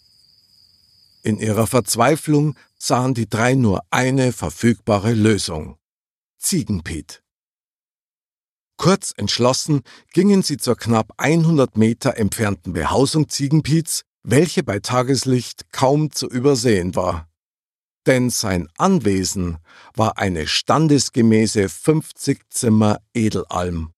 In 1.22 1.38
ihrer 1.38 1.66
Verzweiflung 1.66 2.54
sahen 2.78 3.14
die 3.14 3.28
drei 3.28 3.54
nur 3.54 3.82
eine 3.90 4.32
verfügbare 4.32 5.14
Lösung. 5.14 5.78
Ziegenpiet. 6.38 7.22
Kurz 8.76 9.14
entschlossen 9.16 9.82
gingen 10.12 10.42
sie 10.42 10.58
zur 10.58 10.76
knapp 10.76 11.12
100 11.16 11.78
Meter 11.78 12.18
entfernten 12.18 12.74
Behausung 12.74 13.30
Ziegenpiets, 13.30 14.02
welche 14.22 14.62
bei 14.62 14.80
Tageslicht 14.80 15.72
kaum 15.72 16.10
zu 16.10 16.28
übersehen 16.28 16.94
war. 16.94 17.28
Denn 18.06 18.30
sein 18.30 18.68
Anwesen 18.76 19.58
war 19.94 20.18
eine 20.18 20.46
standesgemäße 20.46 21.68
50 21.68 22.42
Zimmer 22.50 23.00
Edelalm, 23.14 23.92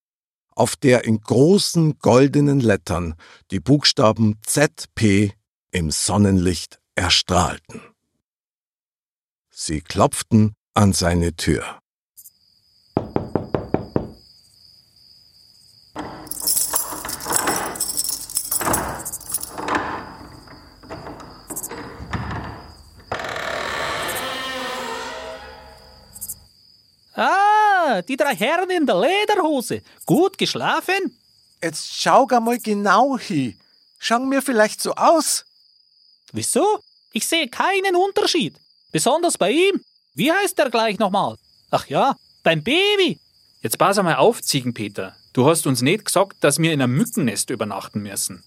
auf 0.51 0.77
der 0.77 1.05
in 1.05 1.21
großen 1.21 1.99
goldenen 1.99 2.61
Lettern 2.61 3.15
die 3.51 3.61
Buchstaben 3.61 4.39
ZP 4.45 5.33
im 5.71 5.91
Sonnenlicht 5.91 6.81
erstrahlten. 6.95 7.83
Sie 9.51 9.81
klopften 9.81 10.55
an 10.75 10.93
seine 10.93 11.35
Tür. 11.35 11.81
Die 28.03 28.17
drei 28.17 28.35
Herren 28.35 28.71
in 28.71 28.87
der 28.87 29.01
Lederhose. 29.01 29.83
Gut 30.05 30.39
geschlafen? 30.39 31.17
Jetzt 31.63 32.01
schau 32.01 32.27
gar 32.27 32.41
mal 32.41 32.59
genau 32.59 33.19
hin. 33.19 33.59
Schauen 33.99 34.31
wir 34.31 34.43
vielleicht 34.43 34.81
so 34.81 34.95
aus? 34.95 35.45
Wieso? 36.33 36.81
Ich 37.13 37.27
sehe 37.27 37.49
keinen 37.49 37.97
Unterschied. 37.97 38.57
Besonders 38.93 39.39
bei 39.39 39.51
ihm. 39.51 39.81
Wie 40.15 40.31
heißt 40.31 40.59
er 40.59 40.71
gleich 40.71 40.99
nochmal? 40.99 41.37
Ach 41.71 41.87
ja, 41.87 42.17
beim 42.43 42.63
Baby. 42.63 43.19
Jetzt 43.63 43.79
pass 43.79 43.99
einmal 43.99 44.17
auf, 44.17 44.43
Ziegenpeter. 44.43 45.17
Du 45.33 45.47
hast 45.49 45.67
uns 45.67 45.83
nicht 45.83 46.05
gesagt, 46.05 46.37
dass 46.41 46.59
wir 46.59 46.73
in 46.73 46.81
einem 46.81 46.97
Mückennest 46.97 47.51
übernachten 47.51 48.01
müssen. 48.01 48.43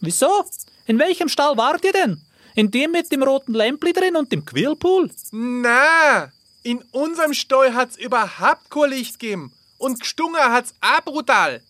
Wieso? 0.00 0.44
In 0.86 0.98
welchem 0.98 1.28
Stall 1.28 1.56
wart 1.56 1.84
ihr 1.84 1.92
denn? 1.92 2.20
In 2.54 2.70
dem 2.70 2.92
mit 2.92 3.10
dem 3.12 3.22
roten 3.22 3.54
Lämpli 3.54 3.92
drin 3.92 4.16
und 4.16 4.30
dem 4.30 4.44
Quirlpool? 4.44 5.10
Na, 5.30 6.32
in 6.62 6.82
unserem 6.92 7.34
Stall 7.34 7.74
hat's 7.74 7.96
überhaupt 7.96 8.70
kein 8.70 8.90
Licht 8.90 9.18
gegeben. 9.18 9.52
Und 9.78 10.00
gestungen 10.00 10.40
hat's 10.40 10.74
auch 10.80 11.04
brutal. 11.04 11.62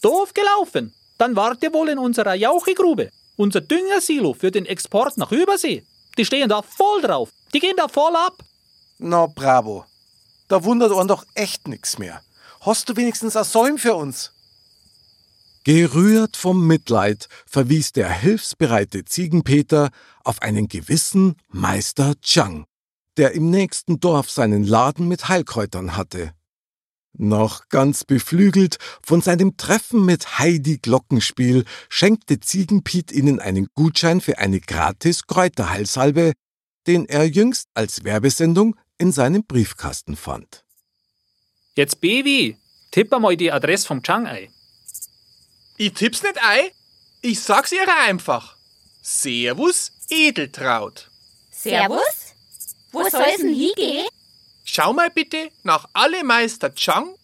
Doof 0.00 0.34
gelaufen. 0.34 0.92
Dann 1.18 1.36
wart 1.36 1.62
ihr 1.62 1.72
wohl 1.72 1.88
in 1.88 1.98
unserer 1.98 2.34
Jauchegrube. 2.34 3.10
Unser 3.36 3.60
Düngersilo 3.60 4.34
für 4.34 4.50
den 4.50 4.66
Export 4.66 5.16
nach 5.16 5.32
Übersee. 5.32 5.84
Die 6.16 6.24
stehen 6.24 6.48
da 6.48 6.62
voll 6.62 7.02
drauf. 7.02 7.30
Die 7.54 7.60
gehen 7.60 7.76
da 7.76 7.88
voll 7.88 8.14
ab. 8.16 8.42
Na 8.98 9.26
bravo. 9.26 9.84
Da 10.48 10.64
wundert 10.64 10.92
einen 10.92 11.08
doch 11.08 11.24
echt 11.34 11.68
nix 11.68 11.98
mehr. 11.98 12.22
Hast 12.60 12.88
du 12.88 12.96
wenigstens 12.96 13.36
ein 13.36 13.44
Säum 13.44 13.78
für 13.78 13.94
uns? 13.94 14.32
Gerührt 15.64 16.36
vom 16.36 16.66
Mitleid 16.66 17.28
verwies 17.46 17.92
der 17.92 18.10
hilfsbereite 18.10 19.04
Ziegenpeter 19.04 19.90
auf 20.24 20.40
einen 20.42 20.66
gewissen 20.66 21.36
Meister 21.48 22.14
Chang, 22.22 22.64
der 23.18 23.32
im 23.32 23.50
nächsten 23.50 24.00
Dorf 24.00 24.30
seinen 24.30 24.64
Laden 24.64 25.08
mit 25.08 25.28
Heilkräutern 25.28 25.96
hatte. 25.96 26.32
Noch 27.12 27.68
ganz 27.68 28.04
beflügelt 28.04 28.78
von 29.02 29.20
seinem 29.20 29.56
Treffen 29.56 30.04
mit 30.04 30.38
Heidi 30.38 30.78
Glockenspiel 30.78 31.64
schenkte 31.88 32.38
Ziegenpiet 32.38 33.10
ihnen 33.10 33.40
einen 33.40 33.66
Gutschein 33.74 34.20
für 34.20 34.38
eine 34.38 34.60
gratis 34.60 35.26
Kräuterheilsalbe, 35.26 36.32
den 36.86 37.06
er 37.06 37.24
jüngst 37.24 37.68
als 37.74 38.04
Werbesendung 38.04 38.76
in 38.98 39.10
seinem 39.10 39.44
Briefkasten 39.44 40.16
fand. 40.16 40.64
Jetzt, 41.74 42.00
Baby, 42.00 42.56
tipp 42.92 43.12
einmal 43.12 43.36
die 43.36 43.50
Adresse 43.50 43.86
vom 43.86 44.02
Chang 44.02 44.26
ein. 44.26 44.48
Ich 45.76 45.92
tipp's 45.92 46.22
nicht 46.22 46.38
ein. 46.42 46.70
Ich 47.20 47.40
sag's 47.40 47.72
ihr 47.72 47.86
einfach. 48.06 48.56
Servus, 49.02 49.92
Edeltraut. 50.08 51.10
Servus? 51.50 52.27
Wo 52.92 53.08
soll's 53.08 53.36
denn 53.38 53.54
hingehen? 53.54 54.06
Schau 54.64 54.92
mal 54.92 55.10
bitte 55.10 55.50
nach 55.62 55.88
alle 55.92 56.24
Meister 56.24 56.74
Chang 56.74 57.14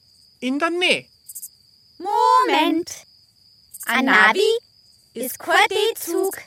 in 0.40 0.59
der 0.59 0.71
Nähe. 0.71 1.06
Moment. 1.99 2.90
Ein 3.87 4.06
Navi 4.06 4.59
ist 5.14 5.38
kein 5.38 5.66
D-Zug. 5.71 6.38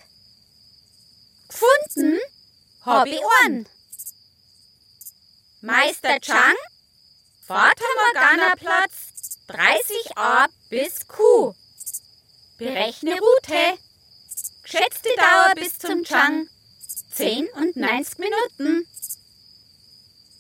Gefunden 1.48 2.20
hab 2.82 3.08
ich 3.08 3.20
einen. 3.44 3.68
Meister 5.62 6.20
Chang, 6.20 6.56
Vater 7.46 7.86
Morgana 8.06 8.56
Platz 8.56 9.40
30a 9.48 10.48
bis 10.70 11.08
Q. 11.08 11.54
Berechne 12.58 13.14
Route. 13.20 13.80
Geschätzte 14.64 15.10
Dauer 15.16 15.56
bis 15.56 15.78
zum 15.80 16.04
Chang 16.04 16.50
10 17.14 17.48
und 17.56 17.76
90 17.76 18.20
Minuten. 18.20 18.88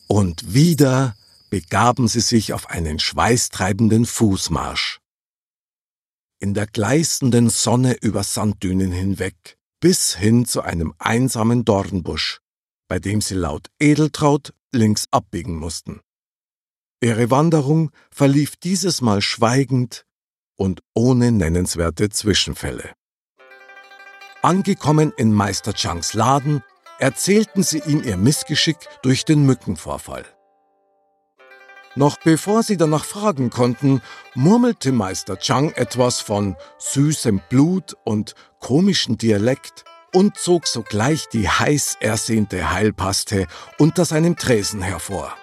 Und 0.07 0.53
wieder 0.53 1.15
begaben 1.49 2.07
sie 2.07 2.21
sich 2.21 2.53
auf 2.53 2.69
einen 2.69 2.99
schweißtreibenden 2.99 4.05
Fußmarsch. 4.05 4.99
In 6.39 6.53
der 6.53 6.67
gleißenden 6.67 7.49
Sonne 7.49 7.97
über 8.01 8.23
Sanddünen 8.23 8.91
hinweg, 8.91 9.57
bis 9.79 10.15
hin 10.15 10.45
zu 10.45 10.61
einem 10.61 10.93
einsamen 10.97 11.65
Dornbusch, 11.65 12.39
bei 12.87 12.99
dem 12.99 13.21
sie 13.21 13.35
laut 13.35 13.67
Edeltraut 13.79 14.53
links 14.71 15.05
abbiegen 15.11 15.57
mussten. 15.57 16.01
Ihre 17.01 17.29
Wanderung 17.29 17.91
verlief 18.09 18.55
dieses 18.55 19.01
Mal 19.01 19.21
schweigend 19.21 20.05
und 20.55 20.81
ohne 20.95 21.31
nennenswerte 21.31 22.09
Zwischenfälle. 22.09 22.93
Angekommen 24.41 25.13
in 25.17 25.31
Meister 25.31 25.73
Changs 25.73 26.13
Laden, 26.13 26.63
erzählten 26.99 27.63
sie 27.63 27.79
ihm 27.79 28.03
ihr 28.03 28.17
Missgeschick 28.17 28.77
durch 29.01 29.25
den 29.25 29.45
Mückenvorfall. 29.45 30.25
Noch 31.95 32.17
bevor 32.23 32.61
sie 32.61 32.77
danach 32.77 33.05
fragen 33.05 33.49
konnten, 33.49 34.01
murmelte 34.35 34.91
Meister 34.91 35.39
Chang 35.39 35.71
etwas 35.71 36.21
von 36.21 36.55
süßem 36.77 37.41
Blut 37.49 37.95
und 38.03 38.35
komischem 38.59 39.17
Dialekt 39.17 39.83
und 40.13 40.37
zog 40.37 40.67
sogleich 40.67 41.27
die 41.27 41.49
heiß 41.49 41.97
ersehnte 41.99 42.71
Heilpaste 42.71 43.47
unter 43.79 44.05
seinem 44.05 44.35
Tresen 44.35 44.83
hervor. 44.83 45.35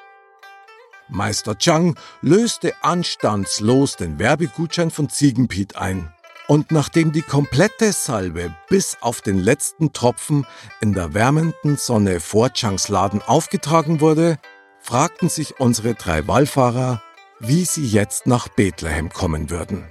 Meister 1.08 1.58
Chang 1.58 1.98
löste 2.22 2.72
anstandslos 2.82 3.96
den 3.96 4.20
Werbegutschein 4.20 4.92
von 4.92 5.08
Ziegenpiet 5.08 5.74
ein. 5.74 6.13
Und 6.46 6.70
nachdem 6.70 7.12
die 7.12 7.22
komplette 7.22 7.92
Salbe 7.92 8.54
bis 8.68 8.98
auf 9.00 9.22
den 9.22 9.38
letzten 9.38 9.92
Tropfen 9.92 10.46
in 10.80 10.92
der 10.92 11.14
wärmenden 11.14 11.76
Sonne 11.76 12.20
vor 12.20 12.52
Changs 12.52 12.88
Laden 12.88 13.22
aufgetragen 13.22 14.00
wurde, 14.00 14.38
fragten 14.78 15.30
sich 15.30 15.58
unsere 15.58 15.94
drei 15.94 16.28
Wallfahrer, 16.28 17.02
wie 17.40 17.64
sie 17.64 17.86
jetzt 17.86 18.26
nach 18.26 18.48
Bethlehem 18.48 19.08
kommen 19.08 19.48
würden. 19.48 19.88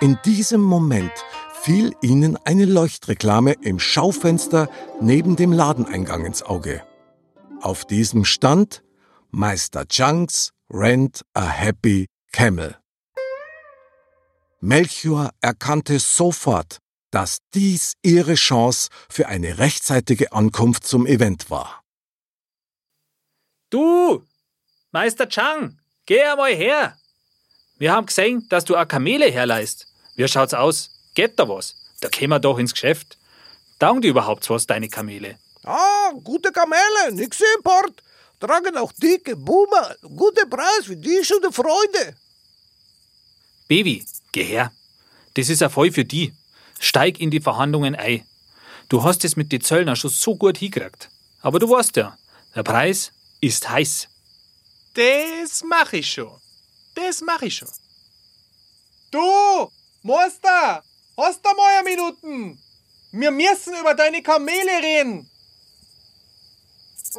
In 0.00 0.18
diesem 0.24 0.60
Moment 0.60 1.12
fiel 1.62 1.92
ihnen 2.00 2.38
eine 2.44 2.64
Leuchtreklame 2.64 3.54
im 3.62 3.80
Schaufenster 3.80 4.68
neben 5.00 5.34
dem 5.34 5.52
Ladeneingang 5.52 6.24
ins 6.24 6.44
Auge. 6.44 6.82
Auf 7.60 7.84
diesem 7.84 8.24
stand 8.24 8.84
Meister 9.32 9.88
Changs 9.88 10.52
Rent 10.70 11.22
a 11.34 11.48
Happy 11.48 12.06
Camel. 12.30 12.76
Melchior 14.66 15.30
erkannte 15.40 16.00
sofort, 16.00 16.78
dass 17.12 17.38
dies 17.54 17.92
ihre 18.02 18.34
Chance 18.34 18.88
für 19.08 19.28
eine 19.28 19.58
rechtzeitige 19.58 20.32
Ankunft 20.32 20.84
zum 20.84 21.06
Event 21.06 21.50
war. 21.50 21.84
Du, 23.70 24.24
Meister 24.90 25.28
Chang, 25.28 25.78
geh 26.04 26.20
einmal 26.20 26.52
her. 26.52 26.98
Wir 27.78 27.92
haben 27.92 28.06
gesehen, 28.06 28.44
dass 28.48 28.64
du 28.64 28.74
auch 28.74 28.88
Kamele 28.88 29.26
herleist. 29.30 29.86
Wie 30.16 30.26
schaut's 30.26 30.52
aus? 30.52 30.90
Geht 31.14 31.38
da 31.38 31.48
was? 31.48 31.76
Da 32.00 32.08
kämen 32.08 32.32
wir 32.32 32.40
doch 32.40 32.58
ins 32.58 32.72
Geschäft. 32.72 33.18
Taugen 33.78 34.00
die 34.00 34.08
überhaupt 34.08 34.50
was, 34.50 34.66
deine 34.66 34.88
Kamele? 34.88 35.38
Ah, 35.62 36.10
gute 36.24 36.50
Kamele, 36.50 37.12
nix 37.12 37.40
Import. 37.56 38.02
Tragen 38.40 38.76
auch 38.76 38.90
dicke 38.94 39.36
Boomer. 39.36 39.94
Guter 40.02 40.46
Preis 40.46 40.86
für 40.86 40.96
dich 40.96 41.32
und 41.32 41.44
die 41.44 41.52
Freunde. 41.52 42.16
Baby, 43.68 44.04
geh 44.32 44.44
her. 44.44 44.72
Das 45.34 45.48
ist 45.48 45.62
ein 45.62 45.70
Fall 45.70 45.90
für 45.92 46.04
die. 46.04 46.32
Steig 46.78 47.18
in 47.20 47.30
die 47.30 47.40
Verhandlungen 47.40 47.94
ein. 47.94 48.24
Du 48.88 49.02
hast 49.02 49.24
es 49.24 49.36
mit 49.36 49.50
den 49.52 49.60
Zöllner 49.60 49.96
schon 49.96 50.10
so 50.10 50.36
gut 50.36 50.58
hingekriegt. 50.58 51.10
Aber 51.40 51.58
du 51.58 51.68
weißt 51.68 51.96
ja, 51.96 52.16
der 52.54 52.62
Preis 52.62 53.12
ist 53.40 53.68
heiß. 53.68 54.08
Das 54.94 55.62
mach 55.64 55.92
ich 55.92 56.10
schon. 56.10 56.30
Das 56.94 57.20
mach 57.20 57.42
ich 57.42 57.56
schon. 57.56 57.68
Du, 59.10 59.70
Meister, 60.02 60.82
hast 61.16 61.44
du 61.44 61.50
mal 61.56 61.78
eine 61.78 61.88
Minuten? 61.90 62.58
Wir 63.12 63.30
müssen 63.30 63.74
über 63.80 63.94
deine 63.94 64.22
Kamele 64.22 64.82
reden. 64.82 65.30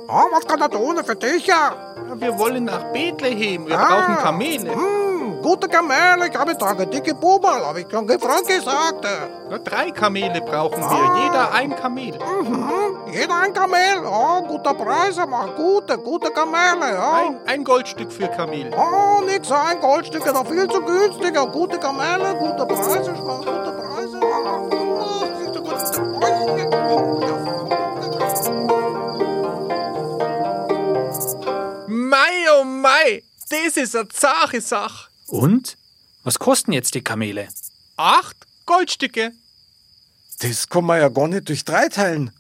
Ah, 0.07 0.25
was 0.31 0.45
kann 0.45 0.62
er 0.62 0.69
tun 0.69 1.03
für 1.03 1.15
dich? 1.15 1.47
Ja? 1.47 1.95
Wir 2.19 2.38
wollen 2.38 2.65
nach 2.65 2.91
Bethlehem. 2.93 3.65
Wir 3.67 3.79
Ah. 3.79 3.88
brauchen 3.88 4.15
Kamele. 4.23 4.71
Hm, 4.75 5.06
gute 5.41 5.67
Kamele, 5.67 6.28
ich 6.30 6.38
habe 6.38 6.58
trage 6.58 6.88
dicke 6.88 7.13
Boomer, 7.13 7.65
habe 7.65 7.82
ich 7.82 7.88
schon 7.91 8.08
gefragt 8.08 8.47
gesagt. 8.47 9.06
Nur 9.50 9.60
drei 9.60 9.91
Kamele 9.91 10.41
brauchen 10.41 10.82
wir. 10.82 11.23
Jeder 11.23 11.54
ein 11.54 11.76
Kamel. 11.76 12.13
Mhm, 12.13 13.13
jeder 13.13 13.36
ein 13.36 13.54
Kamel. 13.54 14.04
Oh, 14.06 14.41
guter 14.41 14.73
Preis, 14.73 15.17
aber 15.17 15.54
gute, 15.56 15.97
gute 15.97 16.32
Kamele. 16.32 16.93
Ja. 16.93 17.13
Ein, 17.13 17.39
ein 17.45 17.63
Goldstück 17.63 18.12
für 18.12 18.28
Kamel. 18.28 18.71
Oh, 18.76 19.21
nix, 19.26 19.52
ein 19.52 19.80
Goldstück 19.80 20.26
ist 20.26 20.36
doch 20.36 20.47
viel 20.47 20.67
zu 20.67 20.82
günstiger. 20.82 21.45
Gute 21.47 21.78
Kamele, 21.80 22.36
gute 22.36 22.65
Preise, 22.65 23.13
ich 23.13 23.23
mach 23.23 23.39
gute 23.39 23.71
Preise. 23.71 24.19
Oh. 24.21 24.88
Mei, 31.88 32.45
oh 32.60 32.63
mei, 32.63 33.23
das 33.50 33.78
ist 33.78 33.95
eine 33.95 34.08
zache 34.08 34.62
Sache. 34.62 35.10
Und? 35.27 35.77
Was 36.23 36.39
kosten 36.39 36.73
jetzt 36.73 36.95
die 36.95 37.03
Kamele? 37.03 37.47
Acht 37.95 38.37
Goldstücke. 38.65 39.31
Das 40.39 40.67
kann 40.67 40.85
man 40.85 40.99
ja 40.99 41.09
gar 41.09 41.27
nicht 41.27 41.47
durch 41.49 41.63
drei 41.63 41.87
teilen. 41.89 42.31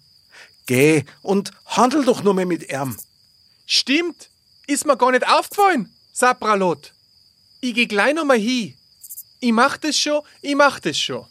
Geh 0.65 1.05
und 1.21 1.51
handel 1.65 2.03
doch 2.03 2.23
nur 2.23 2.33
mehr 2.33 2.45
mit 2.45 2.71
ihm. 2.71 2.97
Stimmt, 3.65 4.29
ist 4.67 4.85
mir 4.85 4.97
gar 4.97 5.11
nicht 5.11 5.27
aufgefallen, 5.27 5.93
Sapralot. 6.11 6.93
Ich 7.61 7.73
geh 7.73 7.85
gleich 7.85 8.13
noch 8.13 8.25
mal 8.25 8.37
hin. 8.37 8.77
Ich 9.39 9.51
mach 9.51 9.77
das 9.77 9.97
schon, 9.97 10.21
ich 10.41 10.55
mach 10.55 10.79
das 10.79 10.97
schon. 10.97 11.25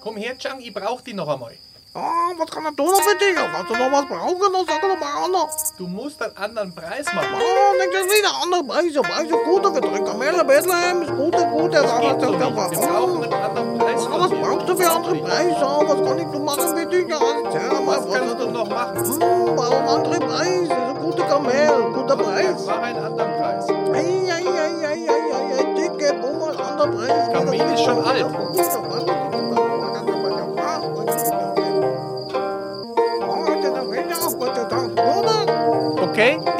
Komm 0.00 0.16
her, 0.16 0.36
Chang, 0.38 0.60
ich 0.60 0.72
brauch 0.72 1.00
die 1.00 1.14
noch 1.14 1.28
einmal. 1.28 1.56
Ah, 1.92 2.30
was 2.38 2.48
kann 2.52 2.64
er 2.64 2.76
tun 2.76 2.86
für 3.02 3.16
dich? 3.18 3.34
Kannst 3.34 3.68
du 3.68 3.74
noch 3.74 3.90
was 3.90 4.06
brauchen? 4.06 4.52
Dann 4.52 4.64
sag 4.64 4.80
doch 4.80 5.00
mal 5.00 5.24
an. 5.24 5.32
Du 5.76 5.86
musst 5.88 6.22
einen 6.22 6.36
anderen 6.36 6.72
Preis 6.72 7.04
machen. 7.12 7.34
Ah, 7.34 7.72
nicht 7.78 7.92
schon 7.92 8.06
wieder 8.06 8.30
andere 8.40 8.62
Preise. 8.62 9.00
Preise 9.02 9.34
gute 9.44 9.74
für 9.74 9.80
drei 9.80 9.98
Kamele. 9.98 10.44
Bethlehem 10.44 11.02
ist 11.02 11.10
gute, 11.16 11.44
gute. 11.46 11.82
Das 11.82 12.00
geht 12.00 12.22
das 12.22 12.30
nicht. 12.30 12.40
Wir 12.40 12.78
brauchen 12.86 13.24
einen 13.24 13.32
anderen 13.32 13.78
Preis 13.78 14.06
Ah, 14.06 14.20
was 14.20 14.30
brauchst 14.30 14.68
du 14.68 14.76
für 14.76 14.88
andere 14.90 15.16
Preise? 15.16 15.56
Ah, 15.66 15.80
was 15.84 16.06
kann 16.06 16.18
ich 16.18 16.26
denn 16.28 16.44
machen 16.44 16.74
mit 16.76 16.92
dich 16.92 17.08
ja 17.08 17.18
erzähl 17.18 17.68
mal, 17.68 17.86
Was 17.86 18.12
kannst 18.14 18.40
du 18.40 18.50
noch 18.50 18.68
machen? 18.68 18.96
Hm, 18.96 19.56
warum 19.56 19.88
andere 19.88 20.20
Preise? 20.20 20.68
So 20.68 21.00
gute 21.00 21.22
Kamel, 21.24 21.92
guter 21.92 22.16
Preis. 22.16 22.66
Mach 22.66 22.82
einen 22.82 23.04
anderen 23.04 23.32
Preis. 23.36 23.68
Ei, 23.68 24.30
ei, 24.30 24.46
ei, 24.46 24.86
ei, 24.86 25.08
ei, 25.08 25.30
ei, 25.34 25.58
ei, 25.58 25.74
dicke 25.74 26.14
Bummel, 26.14 26.56
anderer 26.56 26.86
Preis. 26.86 27.32
Kamel 27.32 27.74
ist 27.74 27.82
schon 27.84 28.04
alt. 28.04 29.29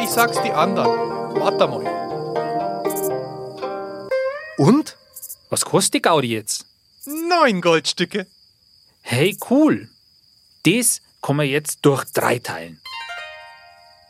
Ich 0.03 0.09
sag's 0.11 0.41
die 0.43 0.53
anderen. 0.53 0.91
Warte 1.41 1.67
mal. 1.67 1.85
Und? 4.59 4.97
Was 5.49 5.65
kostet 5.65 5.95
die 5.95 6.03
Gaudi 6.03 6.29
jetzt? 6.29 6.67
Neun 7.07 7.61
Goldstücke. 7.61 8.27
Hey, 9.01 9.37
cool. 9.51 9.89
Das 10.65 11.01
kann 11.23 11.37
man 11.37 11.47
jetzt 11.47 11.79
durch 11.83 12.05
drei 12.13 12.39
teilen. 12.39 12.81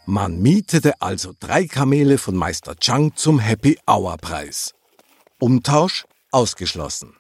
Man 0.07 0.41
mietete 0.41 1.01
also 1.01 1.35
drei 1.39 1.67
Kamele 1.67 2.19
von 2.19 2.35
Meister 2.35 2.75
Chang 2.77 3.15
zum 3.15 3.39
Happy 3.39 3.79
Hour 3.87 4.17
Preis. 4.17 4.75
Umtausch 5.39 6.05
ausgeschlossen. 6.33 7.15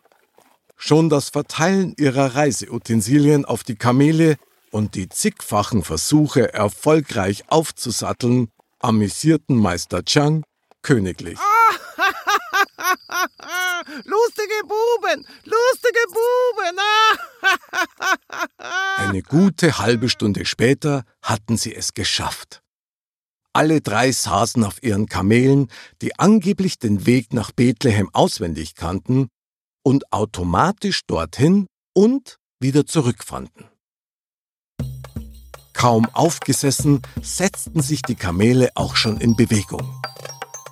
Schon 0.76 1.08
das 1.08 1.28
Verteilen 1.28 1.94
ihrer 1.98 2.34
Reiseutensilien 2.34 3.44
auf 3.44 3.62
die 3.62 3.76
Kamele 3.76 4.36
und 4.70 4.94
die 4.94 5.08
zigfachen 5.08 5.82
Versuche, 5.82 6.52
erfolgreich 6.52 7.44
aufzusatteln, 7.48 8.48
amüsierten 8.78 9.56
Meister 9.56 10.04
Chang 10.04 10.44
königlich. 10.82 11.38
Lustige 14.04 14.62
Buben, 14.62 15.26
lustige 15.44 16.04
Buben. 16.08 16.78
Ah. 16.78 17.18
Eine 18.96 19.22
gute 19.22 19.78
halbe 19.78 20.08
Stunde 20.08 20.44
später 20.44 21.04
hatten 21.22 21.56
sie 21.56 21.74
es 21.74 21.94
geschafft. 21.94 22.62
Alle 23.52 23.80
drei 23.80 24.12
saßen 24.12 24.62
auf 24.64 24.82
ihren 24.82 25.06
Kamelen, 25.06 25.68
die 26.02 26.18
angeblich 26.18 26.78
den 26.78 27.06
Weg 27.06 27.32
nach 27.32 27.50
Bethlehem 27.50 28.08
auswendig 28.12 28.76
kannten 28.76 29.28
und 29.82 30.12
automatisch 30.12 31.00
dorthin 31.06 31.66
und 31.92 32.36
wieder 32.60 32.86
zurückfanden. 32.86 33.69
Kaum 35.80 36.06
aufgesessen, 36.12 37.00
setzten 37.22 37.80
sich 37.80 38.02
die 38.02 38.14
Kamele 38.14 38.68
auch 38.74 38.96
schon 38.96 39.18
in 39.18 39.34
Bewegung. 39.34 39.88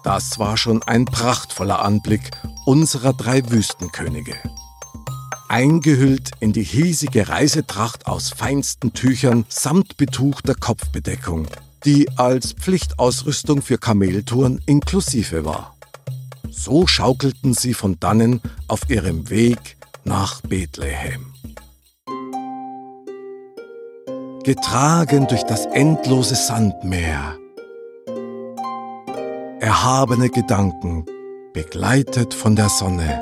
Das 0.04 0.38
war 0.38 0.58
schon 0.58 0.82
ein 0.82 1.06
prachtvoller 1.06 1.80
Anblick 1.82 2.30
unserer 2.66 3.14
drei 3.14 3.48
Wüstenkönige. 3.50 4.34
Eingehüllt 5.48 6.32
in 6.40 6.52
die 6.52 6.62
hiesige 6.62 7.30
Reisetracht 7.30 8.06
aus 8.06 8.28
feinsten 8.28 8.92
Tüchern 8.92 9.46
samt 9.48 9.96
betuchter 9.96 10.54
Kopfbedeckung, 10.54 11.46
die 11.86 12.10
als 12.18 12.52
Pflichtausrüstung 12.52 13.62
für 13.62 13.78
Kameltouren 13.78 14.60
inklusive 14.66 15.46
war. 15.46 15.74
So 16.50 16.86
schaukelten 16.86 17.54
sie 17.54 17.72
von 17.72 17.98
dannen 17.98 18.42
auf 18.66 18.90
ihrem 18.90 19.30
Weg 19.30 19.78
nach 20.04 20.42
Bethlehem. 20.42 21.27
Getragen 24.48 25.26
durch 25.26 25.42
das 25.42 25.66
endlose 25.66 26.34
Sandmeer. 26.34 27.36
Erhabene 29.60 30.30
Gedanken, 30.30 31.04
begleitet 31.52 32.32
von 32.32 32.56
der 32.56 32.70
Sonne, 32.70 33.20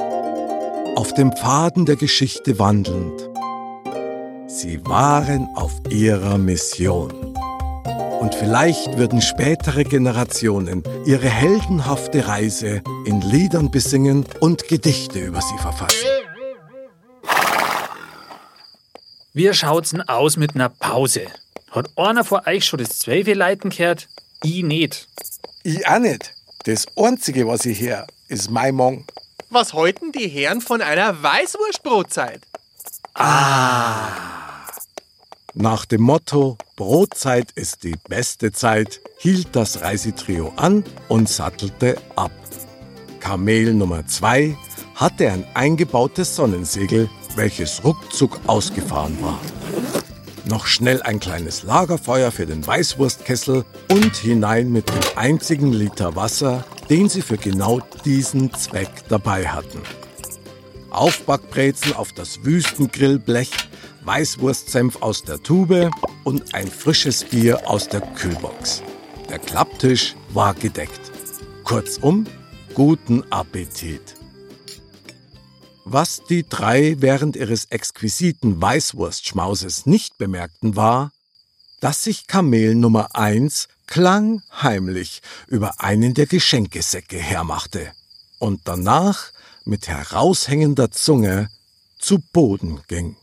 auf 0.94 1.14
dem 1.14 1.32
Pfaden 1.32 1.84
der 1.84 1.96
Geschichte 1.96 2.60
wandelnd. 2.60 3.28
Sie 4.46 4.86
waren 4.86 5.48
auf 5.56 5.72
ihrer 5.90 6.38
Mission. 6.38 7.10
Und 8.20 8.36
vielleicht 8.36 8.96
würden 8.96 9.20
spätere 9.20 9.82
Generationen 9.82 10.84
ihre 11.06 11.28
heldenhafte 11.28 12.28
Reise 12.28 12.82
in 13.04 13.20
Liedern 13.20 13.72
besingen 13.72 14.26
und 14.38 14.68
Gedichte 14.68 15.18
über 15.18 15.40
sie 15.40 15.58
verfassen. 15.58 16.05
Wie 19.36 19.52
schaut's 19.52 19.90
denn 19.90 20.00
aus 20.00 20.38
mit 20.38 20.54
einer 20.54 20.70
Pause? 20.70 21.26
Hat 21.70 21.90
einer 21.98 22.24
von 22.24 22.40
euch 22.46 22.64
schon 22.64 22.78
das 22.78 23.00
Zwölfe 23.00 23.34
Leiten 23.34 23.68
gehört? 23.68 24.08
Ich 24.42 24.62
nicht. 24.62 25.08
Ich 25.62 25.86
auch 25.86 25.98
nicht. 25.98 26.32
Das 26.64 26.86
Einzige, 26.96 27.46
was 27.46 27.66
ich 27.66 27.78
her, 27.78 28.06
ist 28.28 28.50
mein 28.50 28.74
Mong. 28.74 29.04
Was 29.50 29.74
halten 29.74 30.10
die 30.10 30.26
Herren 30.26 30.62
von 30.62 30.80
einer 30.80 31.22
Weißwurstbrotzeit? 31.22 32.40
Nach 35.52 35.84
dem 35.84 36.00
Motto 36.00 36.56
Brotzeit 36.76 37.50
ist 37.56 37.84
die 37.84 37.96
beste 38.08 38.52
Zeit 38.52 39.02
hielt 39.18 39.48
das 39.54 39.82
Reisetrio 39.82 40.54
an 40.56 40.82
und 41.08 41.28
sattelte 41.28 41.98
ab. 42.16 42.32
Kamel 43.20 43.74
Nummer 43.74 44.06
zwei 44.06 44.56
hatte 44.94 45.30
ein 45.30 45.44
eingebautes 45.52 46.34
Sonnensegel, 46.36 47.10
welches 47.36 47.84
ruckzuck 47.84 48.40
ausgefahren 48.46 49.16
war. 49.20 49.40
Noch 50.48 50.66
schnell 50.66 51.02
ein 51.02 51.18
kleines 51.18 51.64
Lagerfeuer 51.64 52.30
für 52.30 52.46
den 52.46 52.64
Weißwurstkessel 52.66 53.64
und 53.90 54.16
hinein 54.16 54.70
mit 54.70 54.88
dem 54.88 55.02
einzigen 55.16 55.72
Liter 55.72 56.14
Wasser, 56.14 56.64
den 56.88 57.08
sie 57.08 57.22
für 57.22 57.36
genau 57.36 57.80
diesen 58.04 58.54
Zweck 58.54 58.90
dabei 59.08 59.48
hatten. 59.48 59.82
Aufbackbrezen 60.90 61.94
auf 61.94 62.12
das 62.12 62.44
Wüstengrillblech, 62.44 63.50
Weißwurstsenf 64.04 65.02
aus 65.02 65.24
der 65.24 65.42
Tube 65.42 65.90
und 66.22 66.54
ein 66.54 66.68
frisches 66.68 67.24
Bier 67.24 67.68
aus 67.68 67.88
der 67.88 68.00
Kühlbox. 68.00 68.82
Der 69.28 69.40
Klapptisch 69.40 70.14
war 70.32 70.54
gedeckt. 70.54 71.00
Kurzum, 71.64 72.26
guten 72.74 73.24
Appetit. 73.30 74.15
Was 75.88 76.24
die 76.24 76.44
drei 76.48 76.96
während 76.98 77.36
ihres 77.36 77.66
exquisiten 77.66 78.60
Weißwurstschmauses 78.60 79.86
nicht 79.86 80.18
bemerkten, 80.18 80.74
war, 80.74 81.12
dass 81.78 82.02
sich 82.02 82.26
Kamel 82.26 82.74
Nummer 82.74 83.14
eins 83.14 83.68
klangheimlich 83.86 85.22
über 85.46 85.80
einen 85.80 86.12
der 86.12 86.26
Geschenkesäcke 86.26 87.18
hermachte 87.18 87.92
und 88.40 88.62
danach 88.64 89.30
mit 89.64 89.86
heraushängender 89.86 90.90
Zunge 90.90 91.50
zu 92.00 92.18
Boden 92.32 92.82
ging. 92.88 93.14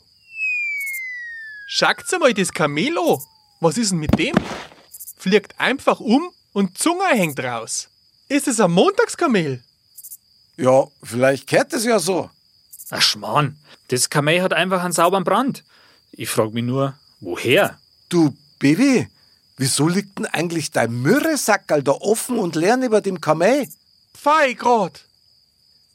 Schaut's 1.68 2.18
mal 2.18 2.34
das 2.34 2.54
Kamel 2.54 2.98
an. 2.98 3.20
Was 3.60 3.78
ist 3.78 3.92
denn 3.92 4.00
mit 4.00 4.18
dem? 4.18 4.36
Fliegt 5.18 5.60
einfach 5.60 6.00
um 6.00 6.32
und 6.54 6.78
Zunge 6.78 7.08
hängt 7.10 7.42
raus. 7.42 7.90
Ist 8.30 8.48
es 8.48 8.62
ein 8.62 8.72
Montagskamel? 8.72 9.62
Ja, 10.56 10.88
vielleicht 11.04 11.46
kehrt 11.46 11.74
es 11.74 11.84
ja 11.84 12.00
so. 12.00 12.30
Ach 12.90 13.02
Schmarrn, 13.02 13.58
das 13.88 14.10
Kamel 14.10 14.42
hat 14.42 14.54
einfach 14.54 14.84
einen 14.84 14.94
sauberen 14.94 15.24
Brand. 15.24 15.64
Ich 16.12 16.30
frag 16.30 16.54
mich 16.54 16.64
nur, 16.64 16.96
woher? 17.22 17.80
Du, 18.10 18.36
Baby, 18.60 19.08
wieso 19.58 19.88
liegt 19.88 20.20
denn 20.20 20.26
eigentlich 20.26 20.72
dein 20.72 20.94
Mürresackerl 21.02 21.84
da 21.84 21.92
offen 21.94 22.38
und 22.38 22.56
leer 22.56 22.78
über 22.82 23.02
dem 23.02 23.20
Kamel? 23.20 23.68
Fei 24.14 24.54
grad. 24.54 25.06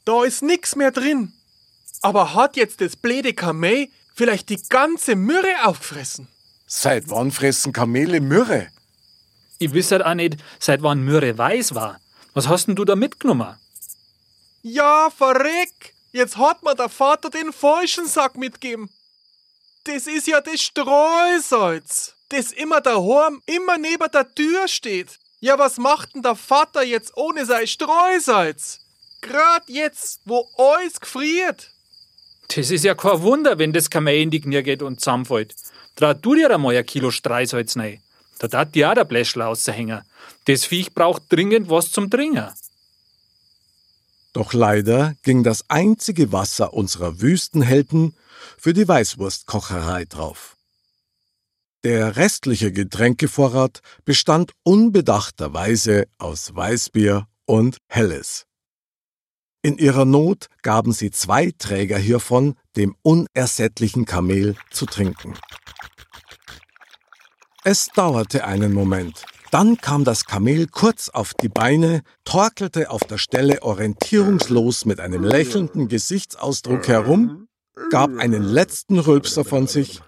Da 0.05 0.23
ist 0.23 0.41
nix 0.41 0.75
mehr 0.75 0.91
drin. 0.91 1.33
Aber 2.01 2.33
hat 2.33 2.55
jetzt 2.55 2.81
das 2.81 2.95
blöde 2.95 3.33
Kamel 3.33 3.89
vielleicht 4.13 4.49
die 4.49 4.61
ganze 4.69 5.15
Myrrhe 5.15 5.65
aufgefressen? 5.65 6.27
Seit 6.67 7.09
wann 7.09 7.31
fressen 7.31 7.73
Kamele 7.73 8.21
Myrrhe? 8.21 8.67
Ich 9.57 9.73
wüsste 9.73 9.95
halt 9.95 10.05
auch 10.05 10.13
nicht, 10.13 10.37
seit 10.59 10.81
wann 10.83 11.03
Myrrhe 11.03 11.37
weiß 11.37 11.75
war. 11.75 11.99
Was 12.33 12.47
hast 12.47 12.67
denn 12.67 12.75
du 12.75 12.85
da 12.85 12.95
mitgenommen? 12.95 13.57
Ja, 14.61 15.09
verreck! 15.09 15.95
Jetzt 16.11 16.37
hat 16.37 16.63
mir 16.63 16.75
der 16.75 16.89
Vater 16.89 17.29
den 17.29 17.53
falschen 17.53 18.07
Sack 18.07 18.37
mitgegeben. 18.37 18.89
Das 19.83 20.07
ist 20.07 20.27
ja 20.27 20.41
das 20.41 20.61
Streusalz, 20.61 22.15
das 22.29 22.51
immer 22.51 22.81
daheim, 22.81 23.41
immer 23.45 23.77
neben 23.77 24.11
der 24.11 24.33
Tür 24.33 24.67
steht. 24.67 25.19
Ja, 25.39 25.57
was 25.57 25.77
macht 25.77 26.15
denn 26.15 26.21
der 26.21 26.35
Vater 26.35 26.83
jetzt 26.83 27.15
ohne 27.15 27.45
sein 27.45 27.65
Streusalz? 27.65 28.79
Grad 29.21 29.63
jetzt, 29.67 30.21
wo 30.25 30.47
alles 30.57 30.99
gefriert. 30.99 31.71
Das 32.55 32.71
ist 32.71 32.83
ja 32.83 32.95
kein 32.95 33.21
Wunder, 33.21 33.57
wenn 33.57 33.73
das 33.73 33.89
Kamel 33.89 34.15
in 34.15 34.31
die 34.31 34.41
Knie 34.41 34.63
geht 34.63 34.81
und 34.81 34.99
zusammenfällt. 34.99 35.55
Draht 35.95 36.25
du 36.25 36.35
dir 36.35 36.49
einmal 36.51 36.75
ein 36.75 36.85
Kilo 36.85 37.11
Streusholz 37.11 37.77
rein. 37.77 38.01
Da 38.39 38.65
dir 38.65 38.89
auch 38.89 38.95
der 38.95 39.03
Bläschler 39.03 39.45
raushängen. 39.45 40.01
Das 40.45 40.65
Viech 40.65 40.93
braucht 40.93 41.23
dringend 41.29 41.69
was 41.69 41.91
zum 41.91 42.09
Trinken. 42.09 42.49
Doch 44.33 44.53
leider 44.53 45.15
ging 45.23 45.43
das 45.43 45.69
einzige 45.69 46.31
Wasser 46.31 46.73
unserer 46.73 47.19
Wüstenhelden 47.21 48.15
für 48.57 48.73
die 48.73 48.87
Weißwurstkocherei 48.87 50.05
drauf. 50.05 50.55
Der 51.83 52.17
restliche 52.17 52.71
Getränkevorrat 52.71 53.81
bestand 54.03 54.51
unbedachterweise 54.63 56.07
aus 56.17 56.53
Weißbier 56.53 57.27
und 57.45 57.77
Helles. 57.87 58.45
In 59.61 59.77
ihrer 59.77 60.05
Not 60.05 60.47
gaben 60.61 60.93
sie 60.93 61.11
zwei 61.11 61.51
Träger 61.57 61.97
hiervon 61.97 62.55
dem 62.75 62.95
unersättlichen 63.01 64.05
Kamel 64.05 64.55
zu 64.71 64.85
trinken. 64.85 65.37
Es 67.63 67.87
dauerte 67.87 68.45
einen 68.45 68.73
Moment. 68.73 69.23
Dann 69.51 69.77
kam 69.77 70.03
das 70.03 70.25
Kamel 70.25 70.67
kurz 70.67 71.09
auf 71.09 71.33
die 71.33 71.49
Beine, 71.49 72.01
torkelte 72.23 72.91
auf 72.91 73.03
der 73.03 73.17
Stelle 73.17 73.63
orientierungslos 73.63 74.85
mit 74.85 74.99
einem 74.99 75.23
lächelnden 75.23 75.87
Gesichtsausdruck 75.87 76.87
herum, 76.87 77.47
gab 77.89 78.15
einen 78.17 78.43
letzten 78.43 78.99
Rülpser 78.99 79.43
von 79.43 79.65
sich, 79.65 80.01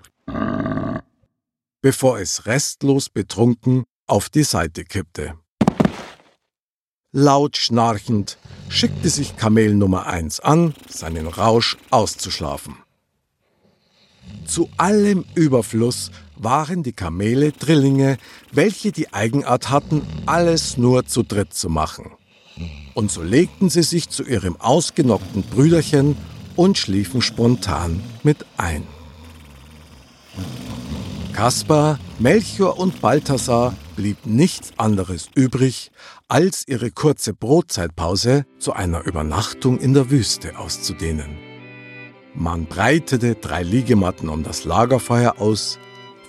bevor 1.81 2.19
es 2.19 2.45
restlos 2.45 3.09
betrunken 3.09 3.85
auf 4.05 4.29
die 4.29 4.43
Seite 4.43 4.83
kippte. 4.83 5.33
Laut 7.11 7.57
schnarchend 7.57 8.37
schickte 8.69 9.09
sich 9.09 9.37
Kamel 9.37 9.73
Nummer 9.73 10.05
1 10.05 10.39
an, 10.39 10.75
seinen 10.87 11.27
Rausch 11.27 11.77
auszuschlafen. 11.89 12.77
Zu 14.45 14.69
allem 14.77 15.25
Überfluss 15.35 16.11
waren 16.35 16.83
die 16.83 16.93
Kamele 16.93 17.51
Drillinge, 17.51 18.17
welche 18.51 18.91
die 18.91 19.13
Eigenart 19.13 19.69
hatten, 19.69 20.01
alles 20.25 20.77
nur 20.77 21.05
zu 21.05 21.23
dritt 21.23 21.53
zu 21.53 21.69
machen. 21.69 22.11
Und 22.93 23.11
so 23.11 23.21
legten 23.21 23.69
sie 23.69 23.83
sich 23.83 24.09
zu 24.09 24.23
ihrem 24.23 24.59
ausgenockten 24.59 25.43
Brüderchen 25.43 26.17
und 26.55 26.77
schliefen 26.77 27.21
spontan 27.21 28.01
mit 28.23 28.45
ein. 28.57 28.83
Kaspar, 31.33 31.97
Melchior 32.19 32.77
und 32.77 33.01
Balthasar 33.01 33.73
blieb 33.95 34.25
nichts 34.25 34.73
anderes 34.77 35.29
übrig, 35.33 35.91
als 36.27 36.67
ihre 36.67 36.91
kurze 36.91 37.33
Brotzeitpause 37.33 38.45
zu 38.59 38.73
einer 38.73 39.05
Übernachtung 39.05 39.79
in 39.79 39.93
der 39.93 40.09
Wüste 40.11 40.57
auszudehnen. 40.57 41.50
Man 42.33 42.65
breitete 42.65 43.35
drei 43.35 43.61
Liegematten 43.61 44.29
um 44.29 44.43
das 44.43 44.63
Lagerfeuer 44.63 45.35
aus, 45.39 45.79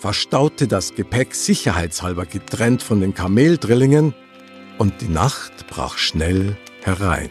verstaute 0.00 0.66
das 0.66 0.94
Gepäck 0.94 1.34
sicherheitshalber 1.34 2.26
getrennt 2.26 2.82
von 2.82 3.00
den 3.00 3.14
Kameldrillingen 3.14 4.14
und 4.78 5.00
die 5.00 5.08
Nacht 5.08 5.68
brach 5.68 5.98
schnell 5.98 6.56
herein. 6.82 7.30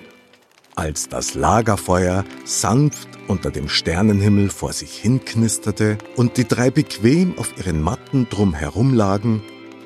Als 0.76 1.10
das 1.10 1.34
Lagerfeuer 1.36 2.24
sanft 2.46 3.10
unter 3.28 3.52
dem 3.52 3.68
Sternenhimmel 3.68 4.50
vor 4.50 4.72
sich 4.72 4.96
hinknisterte 4.98 5.98
und 6.16 6.38
die 6.38 6.48
drei 6.48 6.72
bequem 6.72 7.38
auf 7.38 7.58
ihren 7.58 7.82
Matten 7.82 8.30
drumherum 8.30 8.94
lagen, 8.94 9.44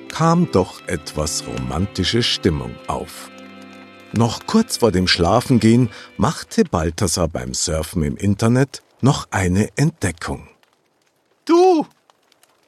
kam 0.10 0.52
doch 0.52 0.88
etwas 0.88 1.44
romantische 1.48 2.22
Stimmung 2.22 2.76
auf. 2.86 3.32
Noch 4.18 4.48
kurz 4.48 4.78
vor 4.78 4.94
dem 4.94 5.10
Schlafengehen 5.10 5.90
machte 6.16 6.64
Balthasar 6.64 7.28
beim 7.28 7.54
Surfen 7.54 8.02
im 8.02 8.16
Internet 8.16 8.82
noch 9.02 9.28
eine 9.30 9.68
Entdeckung. 9.76 10.48
Du, 11.44 11.86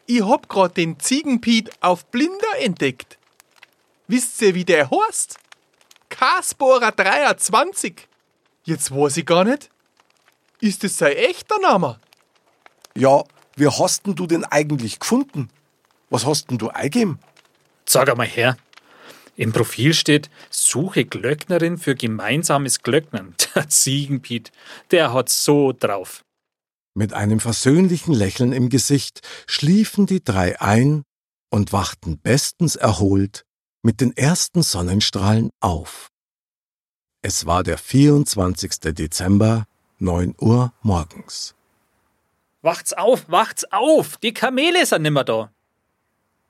ich 0.07 0.25
hab 0.25 0.49
grad 0.49 0.75
den 0.75 0.99
Ziegenpiet 0.99 1.71
auf 1.81 2.05
Blinder 2.07 2.59
entdeckt. 2.59 3.17
Wisst 4.09 4.41
ihr, 4.41 4.55
wie 4.55 4.65
der 4.65 4.91
heißt? 4.91 5.37
Kasbohrer 6.09 6.91
23. 6.91 7.95
Jetzt 8.65 8.91
weiß 8.91 9.15
ich 9.15 9.25
gar 9.25 9.45
nicht. 9.45 9.69
Ist 10.59 10.83
das 10.83 10.97
sein 10.97 11.15
echter 11.15 11.59
Name? 11.59 12.01
Ja, 12.93 13.23
wie 13.55 13.69
hast 13.69 14.05
denn 14.05 14.15
du 14.15 14.27
den 14.27 14.43
eigentlich 14.43 14.99
gefunden? 14.99 15.49
Was 16.09 16.25
hast 16.25 16.49
denn 16.49 16.57
du 16.57 16.67
eingegeben? 16.69 17.19
Sag 17.85 18.09
einmal 18.09 18.27
her. 18.27 18.57
Im 19.37 19.53
Profil 19.53 19.93
steht, 19.93 20.31
suche 20.49 21.05
Glöcknerin 21.05 21.77
für 21.77 21.93
gemeinsames 21.95 22.81
Glöcknern. 22.81 23.35
Der 23.55 23.69
Ziegenpiet, 23.69 24.51
der 24.91 25.13
hat 25.13 25.29
so 25.29 25.73
drauf. 25.73 26.23
Mit 26.95 27.13
einem 27.13 27.39
versöhnlichen 27.39 28.13
Lächeln 28.13 28.51
im 28.51 28.69
Gesicht 28.69 29.21
schliefen 29.47 30.07
die 30.07 30.23
drei 30.23 30.59
ein 30.59 31.03
und 31.51 31.71
wachten 31.71 32.19
bestens 32.19 32.75
erholt 32.75 33.45
mit 33.83 34.01
den 34.01 34.17
ersten 34.17 34.63
Sonnenstrahlen 34.63 35.51
auf. 35.59 36.09
Es 37.21 37.45
war 37.45 37.61
der 37.61 37.77
24. 37.77 38.79
Dezember, 38.95 39.65
9 39.99 40.35
Uhr 40.39 40.73
morgens. 40.81 41.53
Wacht's 42.63 42.93
auf, 42.93 43.29
wacht's 43.29 43.65
auf! 43.71 44.17
Die 44.17 44.33
Kamele 44.33 44.85
sind 44.85 45.03
nimmer 45.03 45.23
da. 45.23 45.51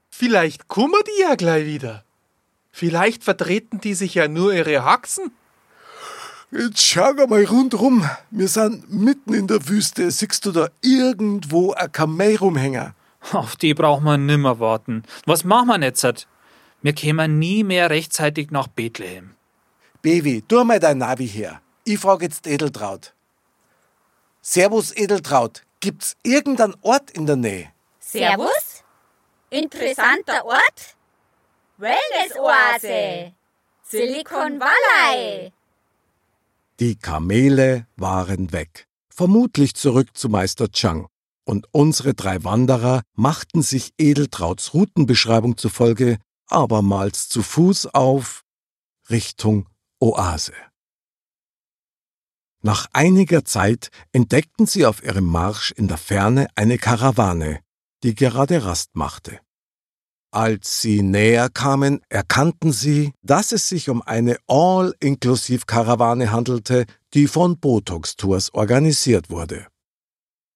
Vielleicht 0.10 0.70
kummer 0.70 1.00
die 1.06 1.22
ja 1.22 1.36
gleich 1.36 1.66
wieder. 1.66 2.07
Vielleicht 2.78 3.24
vertreten 3.24 3.82
die 3.82 3.96
sich 3.96 4.14
ja 4.14 4.28
nur 4.28 4.54
ihre 4.54 4.86
Haxen. 4.86 5.32
Jetzt 6.52 6.80
schau 6.80 7.12
mal 7.26 7.44
rundrum. 7.44 8.08
Wir 8.30 8.48
sind 8.48 8.94
mitten 8.94 9.34
in 9.34 9.48
der 9.48 9.68
Wüste. 9.68 10.12
Siehst 10.12 10.46
du 10.46 10.52
da 10.52 10.70
irgendwo 10.84 11.72
ein 11.72 11.92
Kamel 11.92 12.36
rumhängen? 12.36 12.94
Auf 13.32 13.56
die 13.56 13.74
braucht 13.74 14.04
man 14.04 14.28
nimmer 14.28 14.60
warten. 14.60 15.02
Was 15.26 15.44
machen 15.44 15.70
wir 15.70 15.82
jetzt? 15.82 16.28
Wir 16.84 16.94
kämen 16.94 17.40
nie 17.40 17.64
mehr 17.64 17.90
rechtzeitig 17.90 18.52
nach 18.52 18.68
Bethlehem. 18.68 19.32
Baby, 20.04 20.44
tu 20.48 20.64
mal 20.64 20.80
dein 20.80 21.00
Navi 21.00 21.28
her. 21.28 21.60
Ich 21.84 21.98
frage 21.98 22.26
jetzt 22.26 22.46
Edeltraut. 22.46 23.16
Servus, 24.44 24.96
Edeltraut. 24.96 25.64
Gibt's 25.80 26.16
irgendeinen 26.22 26.76
Ort 26.84 27.10
in 27.10 27.26
der 27.26 27.38
Nähe? 27.38 27.72
Servus? 28.00 28.84
Interessanter 29.50 30.46
Ort? 30.46 30.97
Wellness-Oase. 31.80 33.36
Silicon 33.84 34.60
Valley. 34.60 35.54
Die 36.80 36.96
Kamele 36.96 37.86
waren 37.96 38.52
weg, 38.52 38.88
vermutlich 39.10 39.76
zurück 39.76 40.18
zu 40.18 40.28
Meister 40.28 40.72
Chang. 40.72 41.08
Und 41.46 41.68
unsere 41.72 42.16
drei 42.16 42.44
Wanderer 42.44 43.04
machten 43.14 43.62
sich 43.62 43.94
Edeltrauts 44.00 44.74
Routenbeschreibung 44.74 45.56
zufolge 45.58 46.18
abermals 46.48 47.30
zu 47.30 47.44
Fuß 47.44 47.94
auf 47.94 48.44
Richtung 49.12 49.70
Oase. 50.00 50.54
Nach 52.64 52.88
einiger 52.92 53.46
Zeit 53.46 53.92
entdeckten 54.12 54.66
sie 54.66 54.88
auf 54.88 55.04
ihrem 55.04 55.26
Marsch 55.26 55.70
in 55.74 55.88
der 55.88 55.98
Ferne 55.98 56.48
eine 56.56 56.80
Karawane, 56.80 57.60
die 58.02 58.16
gerade 58.16 58.66
Rast 58.66 58.96
machte. 58.96 59.40
Als 60.32 60.82
sie 60.82 61.02
näher 61.02 61.50
kamen, 61.50 62.02
erkannten 62.10 62.72
sie, 62.72 63.14
dass 63.22 63.52
es 63.52 63.70
sich 63.70 63.90
um 63.90 64.02
eine 64.02 64.38
All-Inklusiv-Karawane 64.48 66.32
handelte, 66.32 66.86
die 67.14 67.28
von 67.28 67.58
Botox 67.60 68.18
Tours 68.18 68.54
organisiert 68.54 69.30
wurde. 69.30 69.68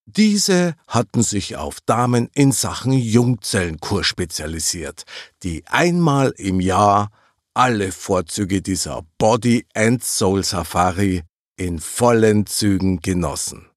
Diese 0.05 0.75
hatten 0.87 1.23
sich 1.23 1.55
auf 1.55 1.79
Damen 1.85 2.29
in 2.33 2.51
Sachen 2.51 2.91
Jungzellenkur 2.91 4.03
spezialisiert, 4.03 5.03
die 5.43 5.63
einmal 5.67 6.33
im 6.37 6.59
Jahr 6.59 7.09
alle 7.53 7.91
Vorzüge 7.91 8.61
dieser 8.61 9.03
Body 9.17 9.65
and 9.73 10.03
Soul 10.03 10.43
Safari 10.43 11.23
in 11.55 11.79
vollen 11.79 12.45
Zügen 12.45 12.99
genossen. 12.99 13.67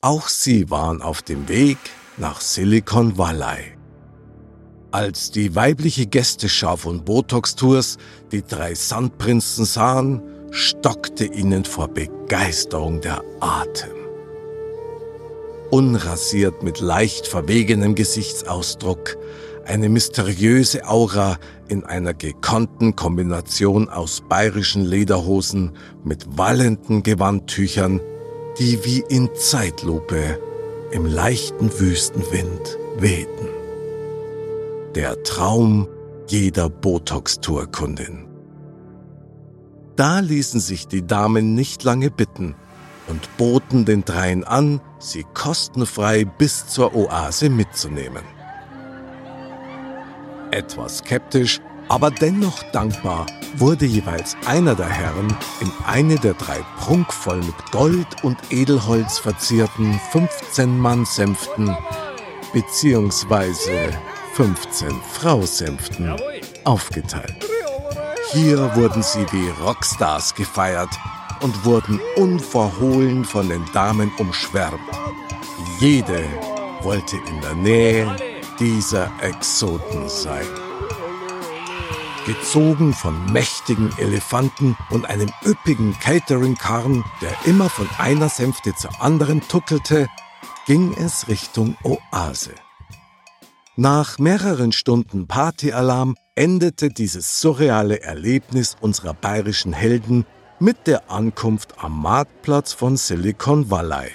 Auch 0.00 0.28
sie 0.28 0.68
waren 0.70 1.00
auf 1.00 1.22
dem 1.22 1.48
Weg 1.48 1.78
nach 2.16 2.40
Silicon 2.40 3.16
Valley. 3.18 3.81
Als 4.92 5.30
die 5.30 5.54
weibliche 5.54 6.04
Gästeschar 6.04 6.76
von 6.76 7.02
Botox 7.02 7.56
Tours 7.56 7.96
die 8.30 8.42
drei 8.42 8.74
Sandprinzen 8.74 9.64
sahen, 9.64 10.20
stockte 10.50 11.24
ihnen 11.24 11.64
vor 11.64 11.88
Begeisterung 11.88 13.00
der 13.00 13.24
Atem. 13.40 13.96
Unrasiert 15.70 16.62
mit 16.62 16.80
leicht 16.80 17.26
verwegenem 17.26 17.94
Gesichtsausdruck, 17.94 19.16
eine 19.64 19.88
mysteriöse 19.88 20.86
Aura 20.86 21.38
in 21.68 21.84
einer 21.84 22.12
gekonnten 22.12 22.94
Kombination 22.94 23.88
aus 23.88 24.22
bayerischen 24.28 24.84
Lederhosen 24.84 25.72
mit 26.04 26.36
wallenden 26.36 27.02
Gewandtüchern, 27.02 27.98
die 28.58 28.84
wie 28.84 29.02
in 29.08 29.30
Zeitlupe 29.34 30.38
im 30.90 31.06
leichten 31.06 31.70
Wüstenwind 31.80 32.76
wehten. 32.98 33.51
Der 34.94 35.22
Traum 35.22 35.88
jeder 36.28 36.68
Botox-Tourkundin. 36.68 38.28
Da 39.96 40.20
ließen 40.20 40.60
sich 40.60 40.86
die 40.86 41.06
Damen 41.06 41.54
nicht 41.54 41.82
lange 41.82 42.10
bitten 42.10 42.54
und 43.06 43.36
boten 43.38 43.86
den 43.86 44.04
dreien 44.04 44.44
an, 44.44 44.82
sie 44.98 45.24
kostenfrei 45.32 46.26
bis 46.26 46.66
zur 46.66 46.94
Oase 46.94 47.48
mitzunehmen. 47.48 48.22
Etwas 50.50 50.98
skeptisch, 50.98 51.60
aber 51.88 52.10
dennoch 52.10 52.62
dankbar 52.72 53.24
wurde 53.56 53.86
jeweils 53.86 54.36
einer 54.46 54.74
der 54.74 54.90
Herren 54.90 55.34
in 55.62 55.72
eine 55.86 56.16
der 56.16 56.34
drei 56.34 56.58
prunkvoll 56.78 57.38
mit 57.38 57.70
Gold 57.70 58.22
und 58.22 58.36
Edelholz 58.50 59.18
verzierten 59.18 59.98
15-Mann-Sänften 60.12 61.74
beziehungsweise 62.52 63.90
15 64.34 64.90
Frau-Sänften 65.12 66.16
aufgeteilt. 66.64 67.46
Hier 68.32 68.74
wurden 68.74 69.02
sie 69.02 69.26
wie 69.30 69.50
Rockstars 69.62 70.34
gefeiert 70.34 70.88
und 71.42 71.66
wurden 71.66 72.00
unverhohlen 72.16 73.26
von 73.26 73.50
den 73.50 73.62
Damen 73.74 74.10
umschwärmt. 74.16 74.80
Jede 75.80 76.24
wollte 76.80 77.16
in 77.16 77.40
der 77.42 77.54
Nähe 77.54 78.16
dieser 78.58 79.10
Exoten 79.20 80.08
sein. 80.08 80.46
Gezogen 82.24 82.94
von 82.94 83.32
mächtigen 83.32 83.92
Elefanten 83.98 84.78
und 84.88 85.04
einem 85.10 85.30
üppigen 85.44 85.98
Catering-Karren, 86.00 87.04
der 87.20 87.32
immer 87.44 87.68
von 87.68 87.88
einer 87.98 88.30
Sänfte 88.30 88.74
zur 88.74 89.02
anderen 89.02 89.46
tuckelte, 89.46 90.08
ging 90.66 90.94
es 90.94 91.28
Richtung 91.28 91.76
Oase. 91.82 92.54
Nach 93.76 94.18
mehreren 94.18 94.70
Stunden 94.70 95.26
Partyalarm 95.26 96.14
endete 96.34 96.90
dieses 96.90 97.40
surreale 97.40 98.02
Erlebnis 98.02 98.76
unserer 98.82 99.14
bayerischen 99.14 99.72
Helden 99.72 100.26
mit 100.60 100.86
der 100.86 101.10
Ankunft 101.10 101.82
am 101.82 102.02
Marktplatz 102.02 102.74
von 102.74 102.98
Silicon 102.98 103.70
Valley. 103.70 104.10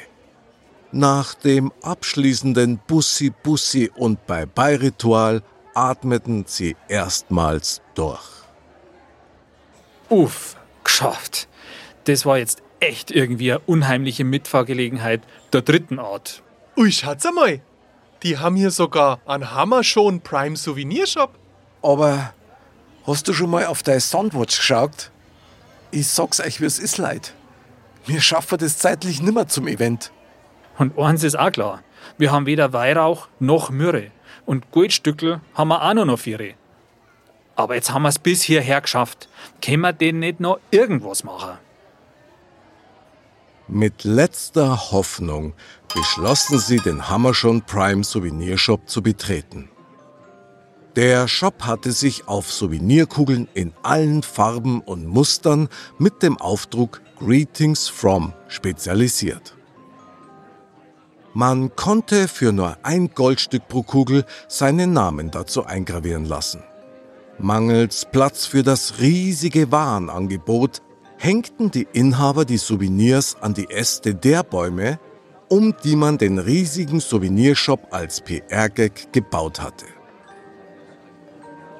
Nach 0.92 1.34
dem 1.34 1.72
abschließenden 1.82 2.80
Bussi 2.86 3.32
Bussi 3.32 3.90
und 3.96 4.28
Bye-Bye-Ritual 4.28 5.42
atmeten 5.74 6.44
sie 6.46 6.76
erstmals 6.88 7.82
durch. 7.96 8.30
Uff, 10.10 10.56
geschafft. 10.84 11.48
Das 12.04 12.28
war 12.28 12.38
jetzt 12.38 12.62
echt 12.80 13.10
irgendwie 13.10 13.54
eine 13.54 13.62
unheimliche 13.62 14.24
Mitfahrgelegenheit 14.24 15.22
der 15.52 15.64
dritten 15.64 15.98
Art. 15.98 16.44
Ui, 16.78 16.92
schaut's 16.92 17.26
einmal. 17.26 17.62
Die 18.28 18.38
haben 18.38 18.58
hier 18.58 18.72
sogar 18.72 19.22
einen 19.26 19.52
Hammer 19.52 19.86
schon 19.86 20.20
Prime 20.20 20.58
Souvenirshop. 20.58 21.30
Aber 21.82 22.34
hast 23.06 23.26
du 23.30 23.32
schon 23.32 23.50
mal 23.50 23.68
auf 23.68 23.84
deine 23.84 24.02
Soundwatch 24.02 24.58
geschaut? 24.58 25.12
Ich 25.92 26.10
sag's 26.10 26.42
euch, 26.42 26.60
wie 26.60 26.66
es 26.66 26.78
ist, 26.78 26.98
leid. 26.98 27.34
Wir 28.06 28.20
schaffen 28.20 28.58
das 28.58 28.80
zeitlich 28.80 29.22
nimmer 29.22 29.48
zum 29.48 29.66
Event. 29.66 30.12
Und 30.78 31.00
eins 31.00 31.24
ist 31.24 31.40
auch 31.40 31.54
klar. 31.54 31.84
Wir 32.18 32.34
haben 32.34 32.46
weder 32.46 32.74
Weihrauch 32.74 33.30
noch 33.40 33.70
Myrrhe. 33.70 34.12
Und 34.46 34.72
Goldstückel 34.72 35.40
haben 35.54 35.70
wir 35.70 35.82
auch 35.82 35.94
noch 35.94 36.04
noch 36.04 36.20
vier. 36.20 36.56
Aber 37.56 37.76
jetzt 37.76 37.94
haben 37.94 38.02
wir 38.02 38.10
es 38.10 38.20
bis 38.20 38.42
hierher 38.42 38.82
geschafft. 38.82 39.30
Können 39.62 39.84
wir 39.84 39.94
denn 39.94 40.20
nicht 40.20 40.42
noch 40.42 40.60
irgendwas 40.70 41.24
machen? 41.24 41.60
Mit 43.70 44.06
letzter 44.06 44.92
Hoffnung 44.92 45.54
beschlossen 45.94 46.58
sie, 46.58 46.78
den 46.78 47.10
Hammerschon 47.10 47.62
Prime 47.64 48.02
Souvenirshop 48.02 48.88
zu 48.88 49.02
betreten. 49.02 49.70
Der 50.96 51.28
Shop 51.28 51.64
hatte 51.64 51.92
sich 51.92 52.30
auf 52.30 52.52
Souvenirkugeln 52.52 53.50
in 53.54 53.74
allen 53.84 54.24
Farben 54.24 54.80
und 54.80 55.06
Mustern 55.06 55.68
mit 56.00 56.24
dem 56.24 56.38
Aufdruck 56.38 57.02
Greetings 57.20 57.90
from 57.90 58.34
spezialisiert. 58.48 59.56
Man 61.34 61.76
konnte 61.76 62.30
für 62.30 62.54
nur 62.54 62.78
ein 62.84 63.10
Goldstück 63.14 63.68
pro 63.68 63.84
Kugel 63.84 64.26
seinen 64.48 64.94
Namen 64.94 65.30
dazu 65.30 65.66
eingravieren 65.66 66.26
lassen. 66.26 66.64
Mangels 67.38 68.08
Platz 68.12 68.46
für 68.46 68.64
das 68.64 69.00
riesige 69.00 69.72
Warenangebot 69.72 70.82
hängten 71.18 71.72
die 71.72 71.88
Inhaber 71.94 72.46
die 72.46 72.58
Souvenirs 72.58 73.36
an 73.42 73.54
die 73.54 73.70
Äste 73.70 74.16
der 74.16 74.44
Bäume, 74.44 75.00
um 75.50 75.76
die 75.84 75.96
man 75.96 76.18
den 76.18 76.40
riesigen 76.40 77.00
Souvenirshop 77.00 77.88
als 77.92 78.22
PR-Gag 78.22 79.12
gebaut 79.14 79.62
hatte. 79.62 79.86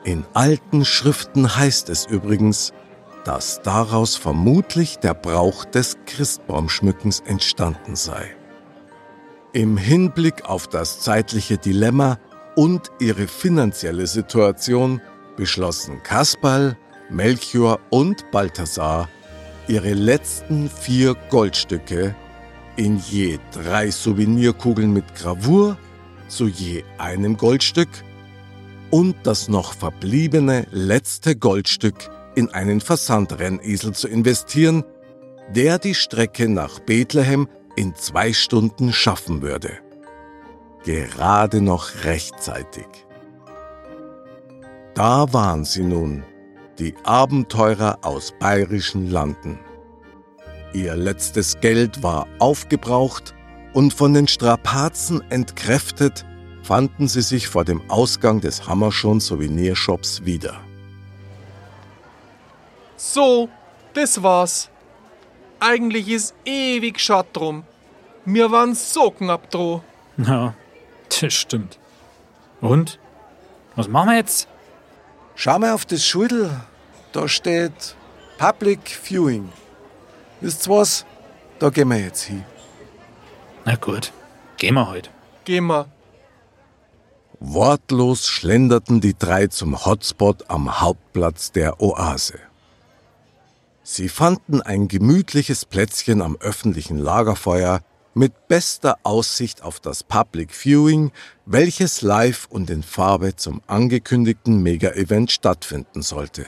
In 0.04 0.26
alten 0.34 0.86
Schriften 0.86 1.56
heißt 1.56 1.90
es 1.90 2.06
übrigens, 2.06 2.74
dass 3.26 3.62
daraus 3.62 4.16
vermutlich 4.16 5.00
der 5.00 5.14
Brauch 5.14 5.66
des 5.66 5.98
Christbaumschmückens 6.06 7.20
entstanden 7.26 7.98
sei. 7.98 8.34
Im 9.52 9.76
Hinblick 9.76 10.46
auf 10.46 10.68
das 10.68 11.02
zeitliche 11.02 11.58
Dilemma 11.58 12.20
und 12.56 12.90
ihre 13.00 13.28
finanzielle 13.28 14.08
Situation 14.08 15.02
beschlossen 15.36 16.02
Kasperl, 16.04 16.78
Melchior 17.10 17.80
und 17.90 18.32
Balthasar, 18.32 19.10
ihre 19.68 19.94
letzten 19.94 20.70
vier 20.70 21.16
Goldstücke 21.30 22.16
in 22.76 22.98
je 22.98 23.40
drei 23.52 23.92
Souvenirkugeln 23.92 24.94
mit 24.94 25.16
Gravur 25.16 25.78
zu 26.28 26.48
je 26.48 26.84
einem 26.98 27.38
Goldstück 27.38 27.90
und 28.92 29.16
das 29.24 29.50
noch 29.50 29.74
verbliebene 29.74 30.68
letzte 30.72 31.36
Goldstück 31.36 32.10
in 32.36 32.50
einen 32.50 32.82
Versandrennesel 32.82 33.94
zu 33.94 34.08
investieren, 34.08 34.84
der 35.56 35.80
die 35.80 35.96
Strecke 35.96 36.48
nach 36.48 36.80
Bethlehem 36.80 37.48
in 37.76 37.96
zwei 37.96 38.34
Stunden 38.34 38.94
schaffen 38.94 39.42
würde. 39.42 39.72
Gerade 40.84 41.62
noch 41.62 42.06
rechtzeitig. 42.06 42.88
Da 44.94 45.32
waren 45.34 45.66
sie 45.66 45.84
nun, 45.84 46.24
die 46.80 46.94
Abenteurer 47.04 48.00
aus 48.02 48.34
bayerischen 48.40 49.10
Landen. 49.10 49.60
Ihr 50.74 50.96
letztes 50.96 51.60
Geld 51.60 52.04
war 52.04 52.28
aufgebraucht 52.40 53.34
und 53.74 53.94
von 53.94 54.14
den 54.14 54.28
Strapazen 54.28 55.22
entkräftet, 55.32 56.26
fanden 56.62 57.08
sie 57.08 57.22
sich 57.22 57.48
vor 57.48 57.66
dem 57.66 57.90
Ausgang 57.90 58.42
des 58.42 58.68
Hammerschon 58.68 59.20
Souvenirshops 59.20 60.26
wieder. 60.26 60.60
So, 62.98 63.50
das 63.94 64.22
war's. 64.22 64.70
Eigentlich 65.60 66.10
ist 66.10 66.36
ewig 66.46 67.00
Schad 67.00 67.28
drum. 67.34 67.64
Wir 68.26 68.52
waren 68.52 68.76
so 68.76 69.12
knapp 69.12 69.50
dran. 69.50 69.82
Ja, 70.18 70.54
das 71.22 71.34
stimmt. 71.34 71.80
Und? 72.62 73.00
Was 73.76 73.88
machen 73.88 74.10
wir 74.10 74.18
jetzt? 74.18 74.48
Schau 75.40 75.60
mal 75.60 75.74
auf 75.74 75.86
das 75.86 76.04
Schudel. 76.04 76.50
Da 77.12 77.28
steht 77.28 77.96
Public 78.40 78.80
Viewing. 78.90 79.50
Wisst 80.42 80.68
ihr 80.68 80.72
was? 80.72 81.06
Da 81.60 81.70
gehen 81.70 81.90
wir 81.90 82.00
jetzt 82.00 82.24
hin. 82.24 82.44
Na 83.64 83.76
gut, 83.76 84.12
gehen 84.58 84.74
wir 84.74 84.90
heute. 84.90 85.12
Gehen 85.46 85.68
wir. 85.68 85.86
Wortlos 87.40 88.28
schlenderten 88.28 89.00
die 89.00 89.16
drei 89.16 89.46
zum 89.46 89.86
Hotspot 89.86 90.50
am 90.50 90.82
Hauptplatz 90.82 91.52
der 91.52 91.80
Oase. 91.84 92.40
Sie 93.84 94.10
fanden 94.10 94.64
ein 94.64 94.88
gemütliches 94.88 95.66
Plätzchen 95.66 96.24
am 96.24 96.36
öffentlichen 96.38 96.98
Lagerfeuer 96.98 97.82
mit 98.18 98.48
bester 98.48 98.98
Aussicht 99.04 99.62
auf 99.62 99.80
das 99.80 100.04
Public 100.04 100.52
Viewing, 100.52 101.12
welches 101.46 102.02
live 102.02 102.48
und 102.50 102.72
in 102.72 102.82
Farbe 102.82 103.36
zum 103.36 103.62
angekündigten 103.68 104.64
Mega-Event 104.64 105.32
stattfinden 105.32 106.02
sollte. 106.02 106.48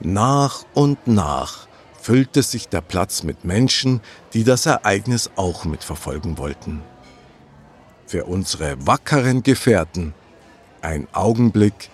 Nach 0.00 0.64
und 0.72 1.06
nach 1.06 1.68
füllte 2.00 2.42
sich 2.42 2.68
der 2.68 2.80
Platz 2.80 3.22
mit 3.22 3.44
Menschen, 3.44 4.00
die 4.32 4.44
das 4.44 4.64
Ereignis 4.64 5.30
auch 5.36 5.66
mitverfolgen 5.66 6.38
wollten. 6.38 6.82
Für 8.06 8.24
unsere 8.24 8.86
wackeren 8.86 9.42
Gefährten 9.42 10.14
ein 10.80 11.06
Augenblick 11.12 11.90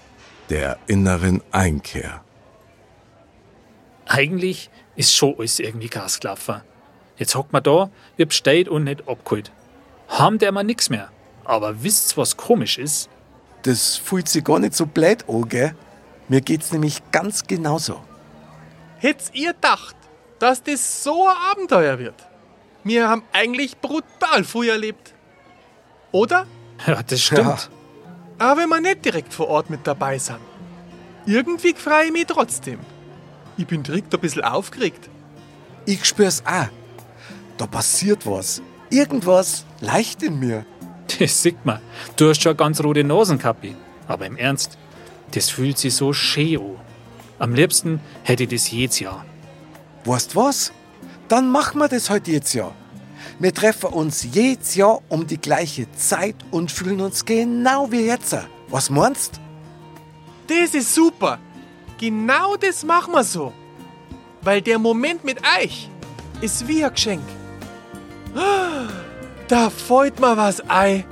der 0.50 0.78
inneren 0.86 1.42
Einkehr. 1.50 2.22
Eigentlich 4.06 4.70
ist 4.94 5.16
schon 5.16 5.34
alles 5.36 5.58
irgendwie 5.58 5.88
Gasklaffer. 5.88 6.62
Jetzt 7.16 7.34
hockt 7.34 7.52
man 7.52 7.62
da, 7.62 7.90
wird 8.16 8.30
bestellt 8.30 8.68
und 8.68 8.84
nicht 8.84 9.08
abgeholt. 9.08 9.52
Haben 10.08 10.38
der 10.38 10.52
mal 10.52 10.64
nix 10.64 10.90
mehr. 10.90 11.10
Aber 11.44 11.82
wisst's, 11.82 12.16
was 12.16 12.36
komisch 12.36 12.78
ist? 12.78 13.08
Das 13.62 13.96
fühlt 13.96 14.28
sich 14.28 14.44
gar 14.44 14.58
nicht 14.58 14.74
so 14.74 14.86
blöd 14.86 15.28
an, 15.28 15.48
gell? 15.48 15.74
Mir 16.28 16.40
geht's 16.40 16.72
nämlich 16.72 17.02
ganz 17.12 17.46
genauso. 17.46 18.00
Hättet 18.98 19.34
ihr 19.34 19.52
gedacht, 19.52 19.96
dass 20.38 20.62
das 20.62 21.02
so 21.02 21.26
ein 21.26 21.36
Abenteuer 21.52 21.98
wird? 21.98 22.14
Wir 22.82 23.08
haben 23.08 23.22
eigentlich 23.32 23.78
brutal 23.78 24.44
früh 24.44 24.70
erlebt. 24.70 25.14
Oder? 26.12 26.46
Ja, 26.86 27.02
das 27.02 27.22
stimmt. 27.22 27.70
Aber 28.38 28.60
wenn 28.60 28.68
wir 28.68 28.80
nicht 28.80 29.04
direkt 29.04 29.32
vor 29.32 29.48
Ort 29.48 29.70
mit 29.70 29.86
dabei 29.86 30.18
sind. 30.18 30.40
Irgendwie 31.24 31.72
freue 31.72 32.06
ich 32.06 32.12
mich 32.12 32.26
trotzdem. 32.26 32.80
Ich 33.56 33.66
bin 33.66 33.82
direkt 33.84 34.12
ein 34.12 34.20
bisschen 34.20 34.42
aufgeregt. 34.42 35.08
Ich 35.86 36.04
spür's 36.04 36.42
auch. 36.44 36.66
Da 37.56 37.66
passiert 37.66 38.26
was. 38.26 38.62
Irgendwas 38.90 39.64
leicht 39.80 40.22
in 40.22 40.38
mir. 40.38 40.66
Das 41.18 41.42
sieht 41.42 41.64
man. 41.64 41.80
Du 42.16 42.28
hast 42.28 42.42
schon 42.42 42.50
eine 42.50 42.56
ganz 42.56 42.82
rote 42.82 43.04
Nasenkappi. 43.04 43.76
Aber 44.08 44.26
im 44.26 44.36
Ernst, 44.36 44.78
das 45.32 45.50
fühlt 45.50 45.78
sich 45.78 45.94
so 45.94 46.12
schön 46.12 46.60
an. 46.60 46.76
Am 47.38 47.54
liebsten 47.54 48.00
hätte 48.22 48.44
ich 48.44 48.50
das 48.50 48.70
jedes 48.70 49.00
Jahr. 49.00 49.24
Weißt 50.04 50.36
was? 50.36 50.72
Dann 51.28 51.50
machen 51.50 51.78
wir 51.78 51.88
das 51.88 52.10
heute 52.10 52.30
jetzt 52.30 52.54
Jahr. 52.54 52.74
Wir 53.38 53.52
treffen 53.52 53.90
uns 53.90 54.26
jedes 54.32 54.74
Jahr 54.74 55.00
um 55.08 55.26
die 55.26 55.40
gleiche 55.40 55.90
Zeit 55.92 56.36
und 56.50 56.70
fühlen 56.70 57.00
uns 57.00 57.24
genau 57.24 57.90
wie 57.90 58.06
jetzt. 58.06 58.36
Was 58.68 58.90
meinst? 58.90 59.40
Das 60.46 60.74
ist 60.74 60.94
super. 60.94 61.38
Genau 61.98 62.56
das 62.56 62.84
machen 62.84 63.12
wir 63.12 63.24
so. 63.24 63.52
Weil 64.42 64.60
der 64.60 64.78
Moment 64.78 65.24
mit 65.24 65.38
euch 65.58 65.88
ist 66.40 66.68
wie 66.68 66.84
ein 66.84 66.92
Geschenk. 66.92 67.22
Da 68.34 69.70
fällt 69.70 70.18
mir 70.20 70.36
was 70.36 70.60
ein. 70.68 71.04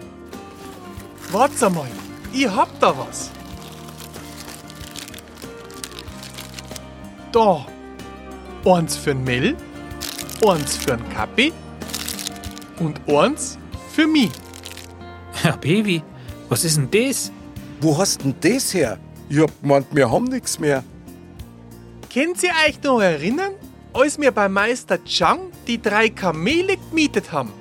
Warte 1.31 1.71
mal, 1.71 1.89
ich 2.33 2.49
hab 2.49 2.79
da 2.81 2.97
was. 2.97 3.31
Da. 7.31 7.67
Eins 8.65 8.97
für'n 8.97 9.25
Mel, 9.25 9.57
eins 10.47 10.79
für'n 10.79 11.01
Kappi 11.15 11.53
und 12.79 13.01
eins 13.09 13.59
für 13.93 14.07
mich. 14.07 14.31
Ja, 15.43 15.57
Baby, 15.57 16.03
was 16.49 16.65
ist 16.65 16.77
denn 16.77 16.91
das? 16.91 17.33
Wo 17.81 17.99
hast 17.99 18.23
denn 18.23 18.35
das 18.41 18.73
her? 18.75 18.99
Ich 19.29 19.41
hab 19.41 19.51
gemeint, 19.61 19.87
wir 19.91 20.11
haben 20.11 20.25
nichts 20.25 20.59
mehr. 20.59 20.85
Könnt 22.13 22.43
ihr 22.43 22.53
euch 22.69 22.81
noch 22.83 23.01
erinnern, 23.01 23.53
als 23.93 24.19
wir 24.19 24.31
bei 24.31 24.49
Meister 24.49 25.03
Chang 25.05 25.51
die 25.67 25.81
drei 25.81 26.09
Kamele 26.09 26.77
gemietet 26.77 27.33
haben? 27.33 27.53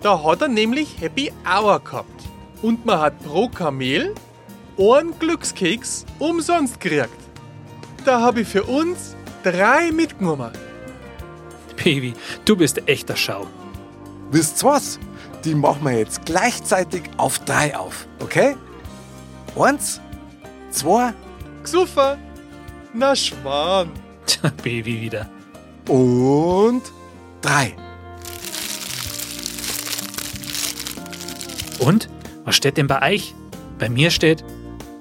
Da 0.00 0.22
hat 0.22 0.42
er 0.42 0.48
nämlich 0.48 1.00
Happy 1.00 1.32
Hour 1.44 1.80
gehabt. 1.80 2.22
Und 2.62 2.84
man 2.84 3.00
hat 3.00 3.22
pro 3.22 3.48
Kamel 3.48 4.14
einen 4.78 5.18
Glückskeks 5.18 6.04
umsonst 6.18 6.80
gekriegt. 6.80 7.10
Da 8.04 8.20
habe 8.20 8.42
ich 8.42 8.48
für 8.48 8.64
uns 8.64 9.16
drei 9.42 9.90
mitgenommen. 9.92 10.50
Baby, 11.82 12.14
du 12.44 12.56
bist 12.56 12.86
echter 12.88 13.16
Schau. 13.16 13.46
Wisst 14.30 14.62
ihr 14.62 14.68
was? 14.68 14.98
Die 15.44 15.54
machen 15.54 15.84
wir 15.84 15.98
jetzt 15.98 16.24
gleichzeitig 16.24 17.02
auf 17.18 17.38
drei 17.40 17.76
auf, 17.76 18.06
okay? 18.20 18.56
Eins, 19.58 20.00
zwei 20.70 21.12
Gsufer, 21.62 22.18
na 22.94 23.14
Schwan. 23.14 23.90
Tja, 24.26 24.50
Baby 24.62 25.02
wieder. 25.02 25.28
Und 25.88 26.82
drei. 27.40 27.76
Und? 31.78 32.08
Was 32.44 32.56
steht 32.56 32.76
denn 32.76 32.86
bei 32.86 33.14
euch? 33.14 33.34
Bei 33.78 33.88
mir 33.88 34.10
steht, 34.10 34.44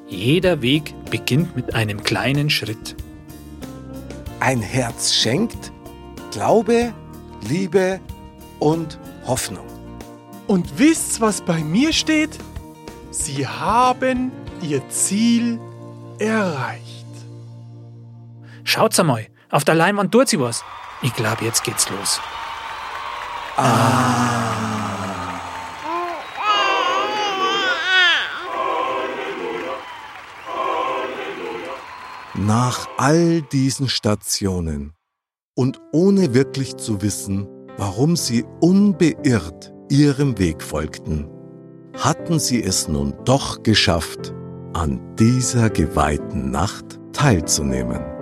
jeder 0.08 0.62
Weg 0.62 0.94
beginnt 1.10 1.56
mit 1.56 1.76
einem 1.76 2.04
kleinen 2.04 2.50
Schritt. 2.50 2.96
Ein 4.40 4.62
Herz 4.62 5.14
schenkt 5.14 5.72
Glaube, 6.32 6.94
Liebe 7.48 8.00
und 8.60 8.98
Hoffnung. 9.26 9.68
Und 10.48 10.80
wisst, 10.80 11.22
was 11.22 11.42
bei 11.42 11.60
mir 11.64 11.94
steht? 11.94 12.32
Sie 13.12 13.46
haben 13.46 14.32
ihr 14.62 14.82
Ziel 14.90 15.60
erreicht. 16.20 17.06
Schaut's 18.64 19.00
einmal, 19.00 19.28
auf 19.54 19.64
der 19.64 19.76
Leinwand 19.76 20.12
tut 20.12 20.28
sie 20.28 20.40
was. 20.40 20.66
Ich 21.04 21.14
glaube, 21.14 21.46
jetzt 21.46 21.64
geht's 21.64 21.88
los. 21.90 22.20
Nach 32.34 32.88
all 32.98 33.44
diesen 33.44 33.88
Stationen 33.90 34.94
und 35.56 35.80
ohne 35.92 36.34
wirklich 36.34 36.78
zu 36.78 37.04
wissen, 37.04 37.48
warum 37.78 38.16
sie 38.16 38.44
unbeirrt 38.60 39.72
ihrem 39.90 40.40
Weg 40.40 40.64
folgten, 40.64 41.30
hatten 41.96 42.40
sie 42.40 42.64
es 42.64 42.88
nun 42.88 43.14
doch 43.24 43.62
geschafft, 43.62 44.34
an 44.74 45.16
dieser 45.16 45.70
geweihten 45.70 46.50
Nacht 46.50 47.00
teilzunehmen. 47.14 48.13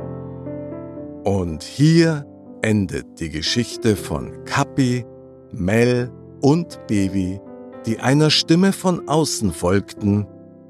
Und 1.24 1.64
hier 1.64 2.26
endet 2.62 3.20
die 3.20 3.30
Geschichte 3.30 3.96
von 3.96 4.44
Kappi, 4.46 5.06
Mel 5.52 6.12
und 6.42 6.80
Baby, 6.88 7.40
die 7.86 8.00
einer 8.00 8.30
Stimme 8.30 8.74
von 8.74 9.08
außen 9.08 9.52
folgten, 9.52 10.28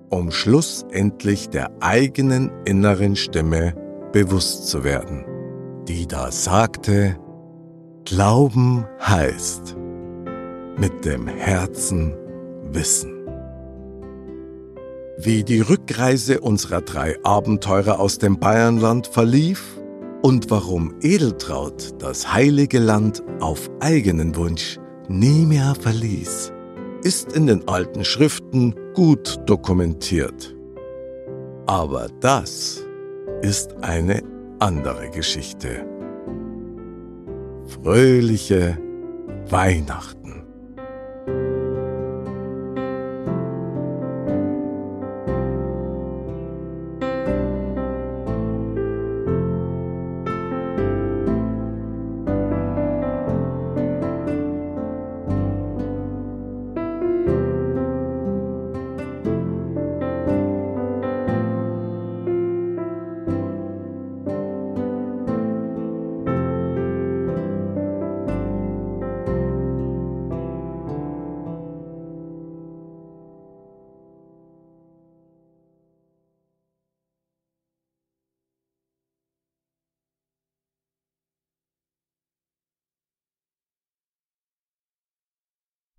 um 0.10 0.32
schlussendlich 0.32 1.50
der 1.50 1.72
eigenen 1.80 2.52
inneren 2.66 3.16
Stimme 3.16 3.74
bewusst 4.12 4.68
zu 4.68 4.84
werden, 4.84 5.26
die 5.88 6.06
da 6.08 6.32
sagte, 6.32 7.18
Glauben 8.06 8.86
heißt 9.00 9.78
mit 10.78 11.06
dem 11.06 11.28
Herzen 11.28 12.16
wissen. 12.72 13.14
Wie 15.18 15.44
die 15.44 15.62
Rückreise 15.62 16.42
unserer 16.42 16.82
drei 16.82 17.16
Abenteurer 17.24 18.00
aus 18.00 18.18
dem 18.18 18.40
Bayernland 18.40 19.06
verlief 19.06 19.81
und 20.22 20.52
warum 20.52 20.94
Edeltraut 21.02 21.96
das 22.00 22.32
heilige 22.32 22.80
Land 22.80 23.24
auf 23.40 23.70
eigenen 23.80 24.36
Wunsch 24.36 24.80
nie 25.08 25.46
mehr 25.46 25.76
verließ, 25.76 26.54
ist 27.04 27.34
in 27.34 27.48
den 27.48 27.68
alten 27.68 28.06
Schriften 28.06 28.76
gut 28.94 29.40
dokumentiert. 29.46 30.56
Aber 31.66 32.08
das 32.20 32.86
ist 33.42 33.74
eine 33.82 34.22
andere 34.60 35.10
Geschichte. 35.10 35.86
Fröhliche 37.66 38.78
Weihnachten. 39.50 40.21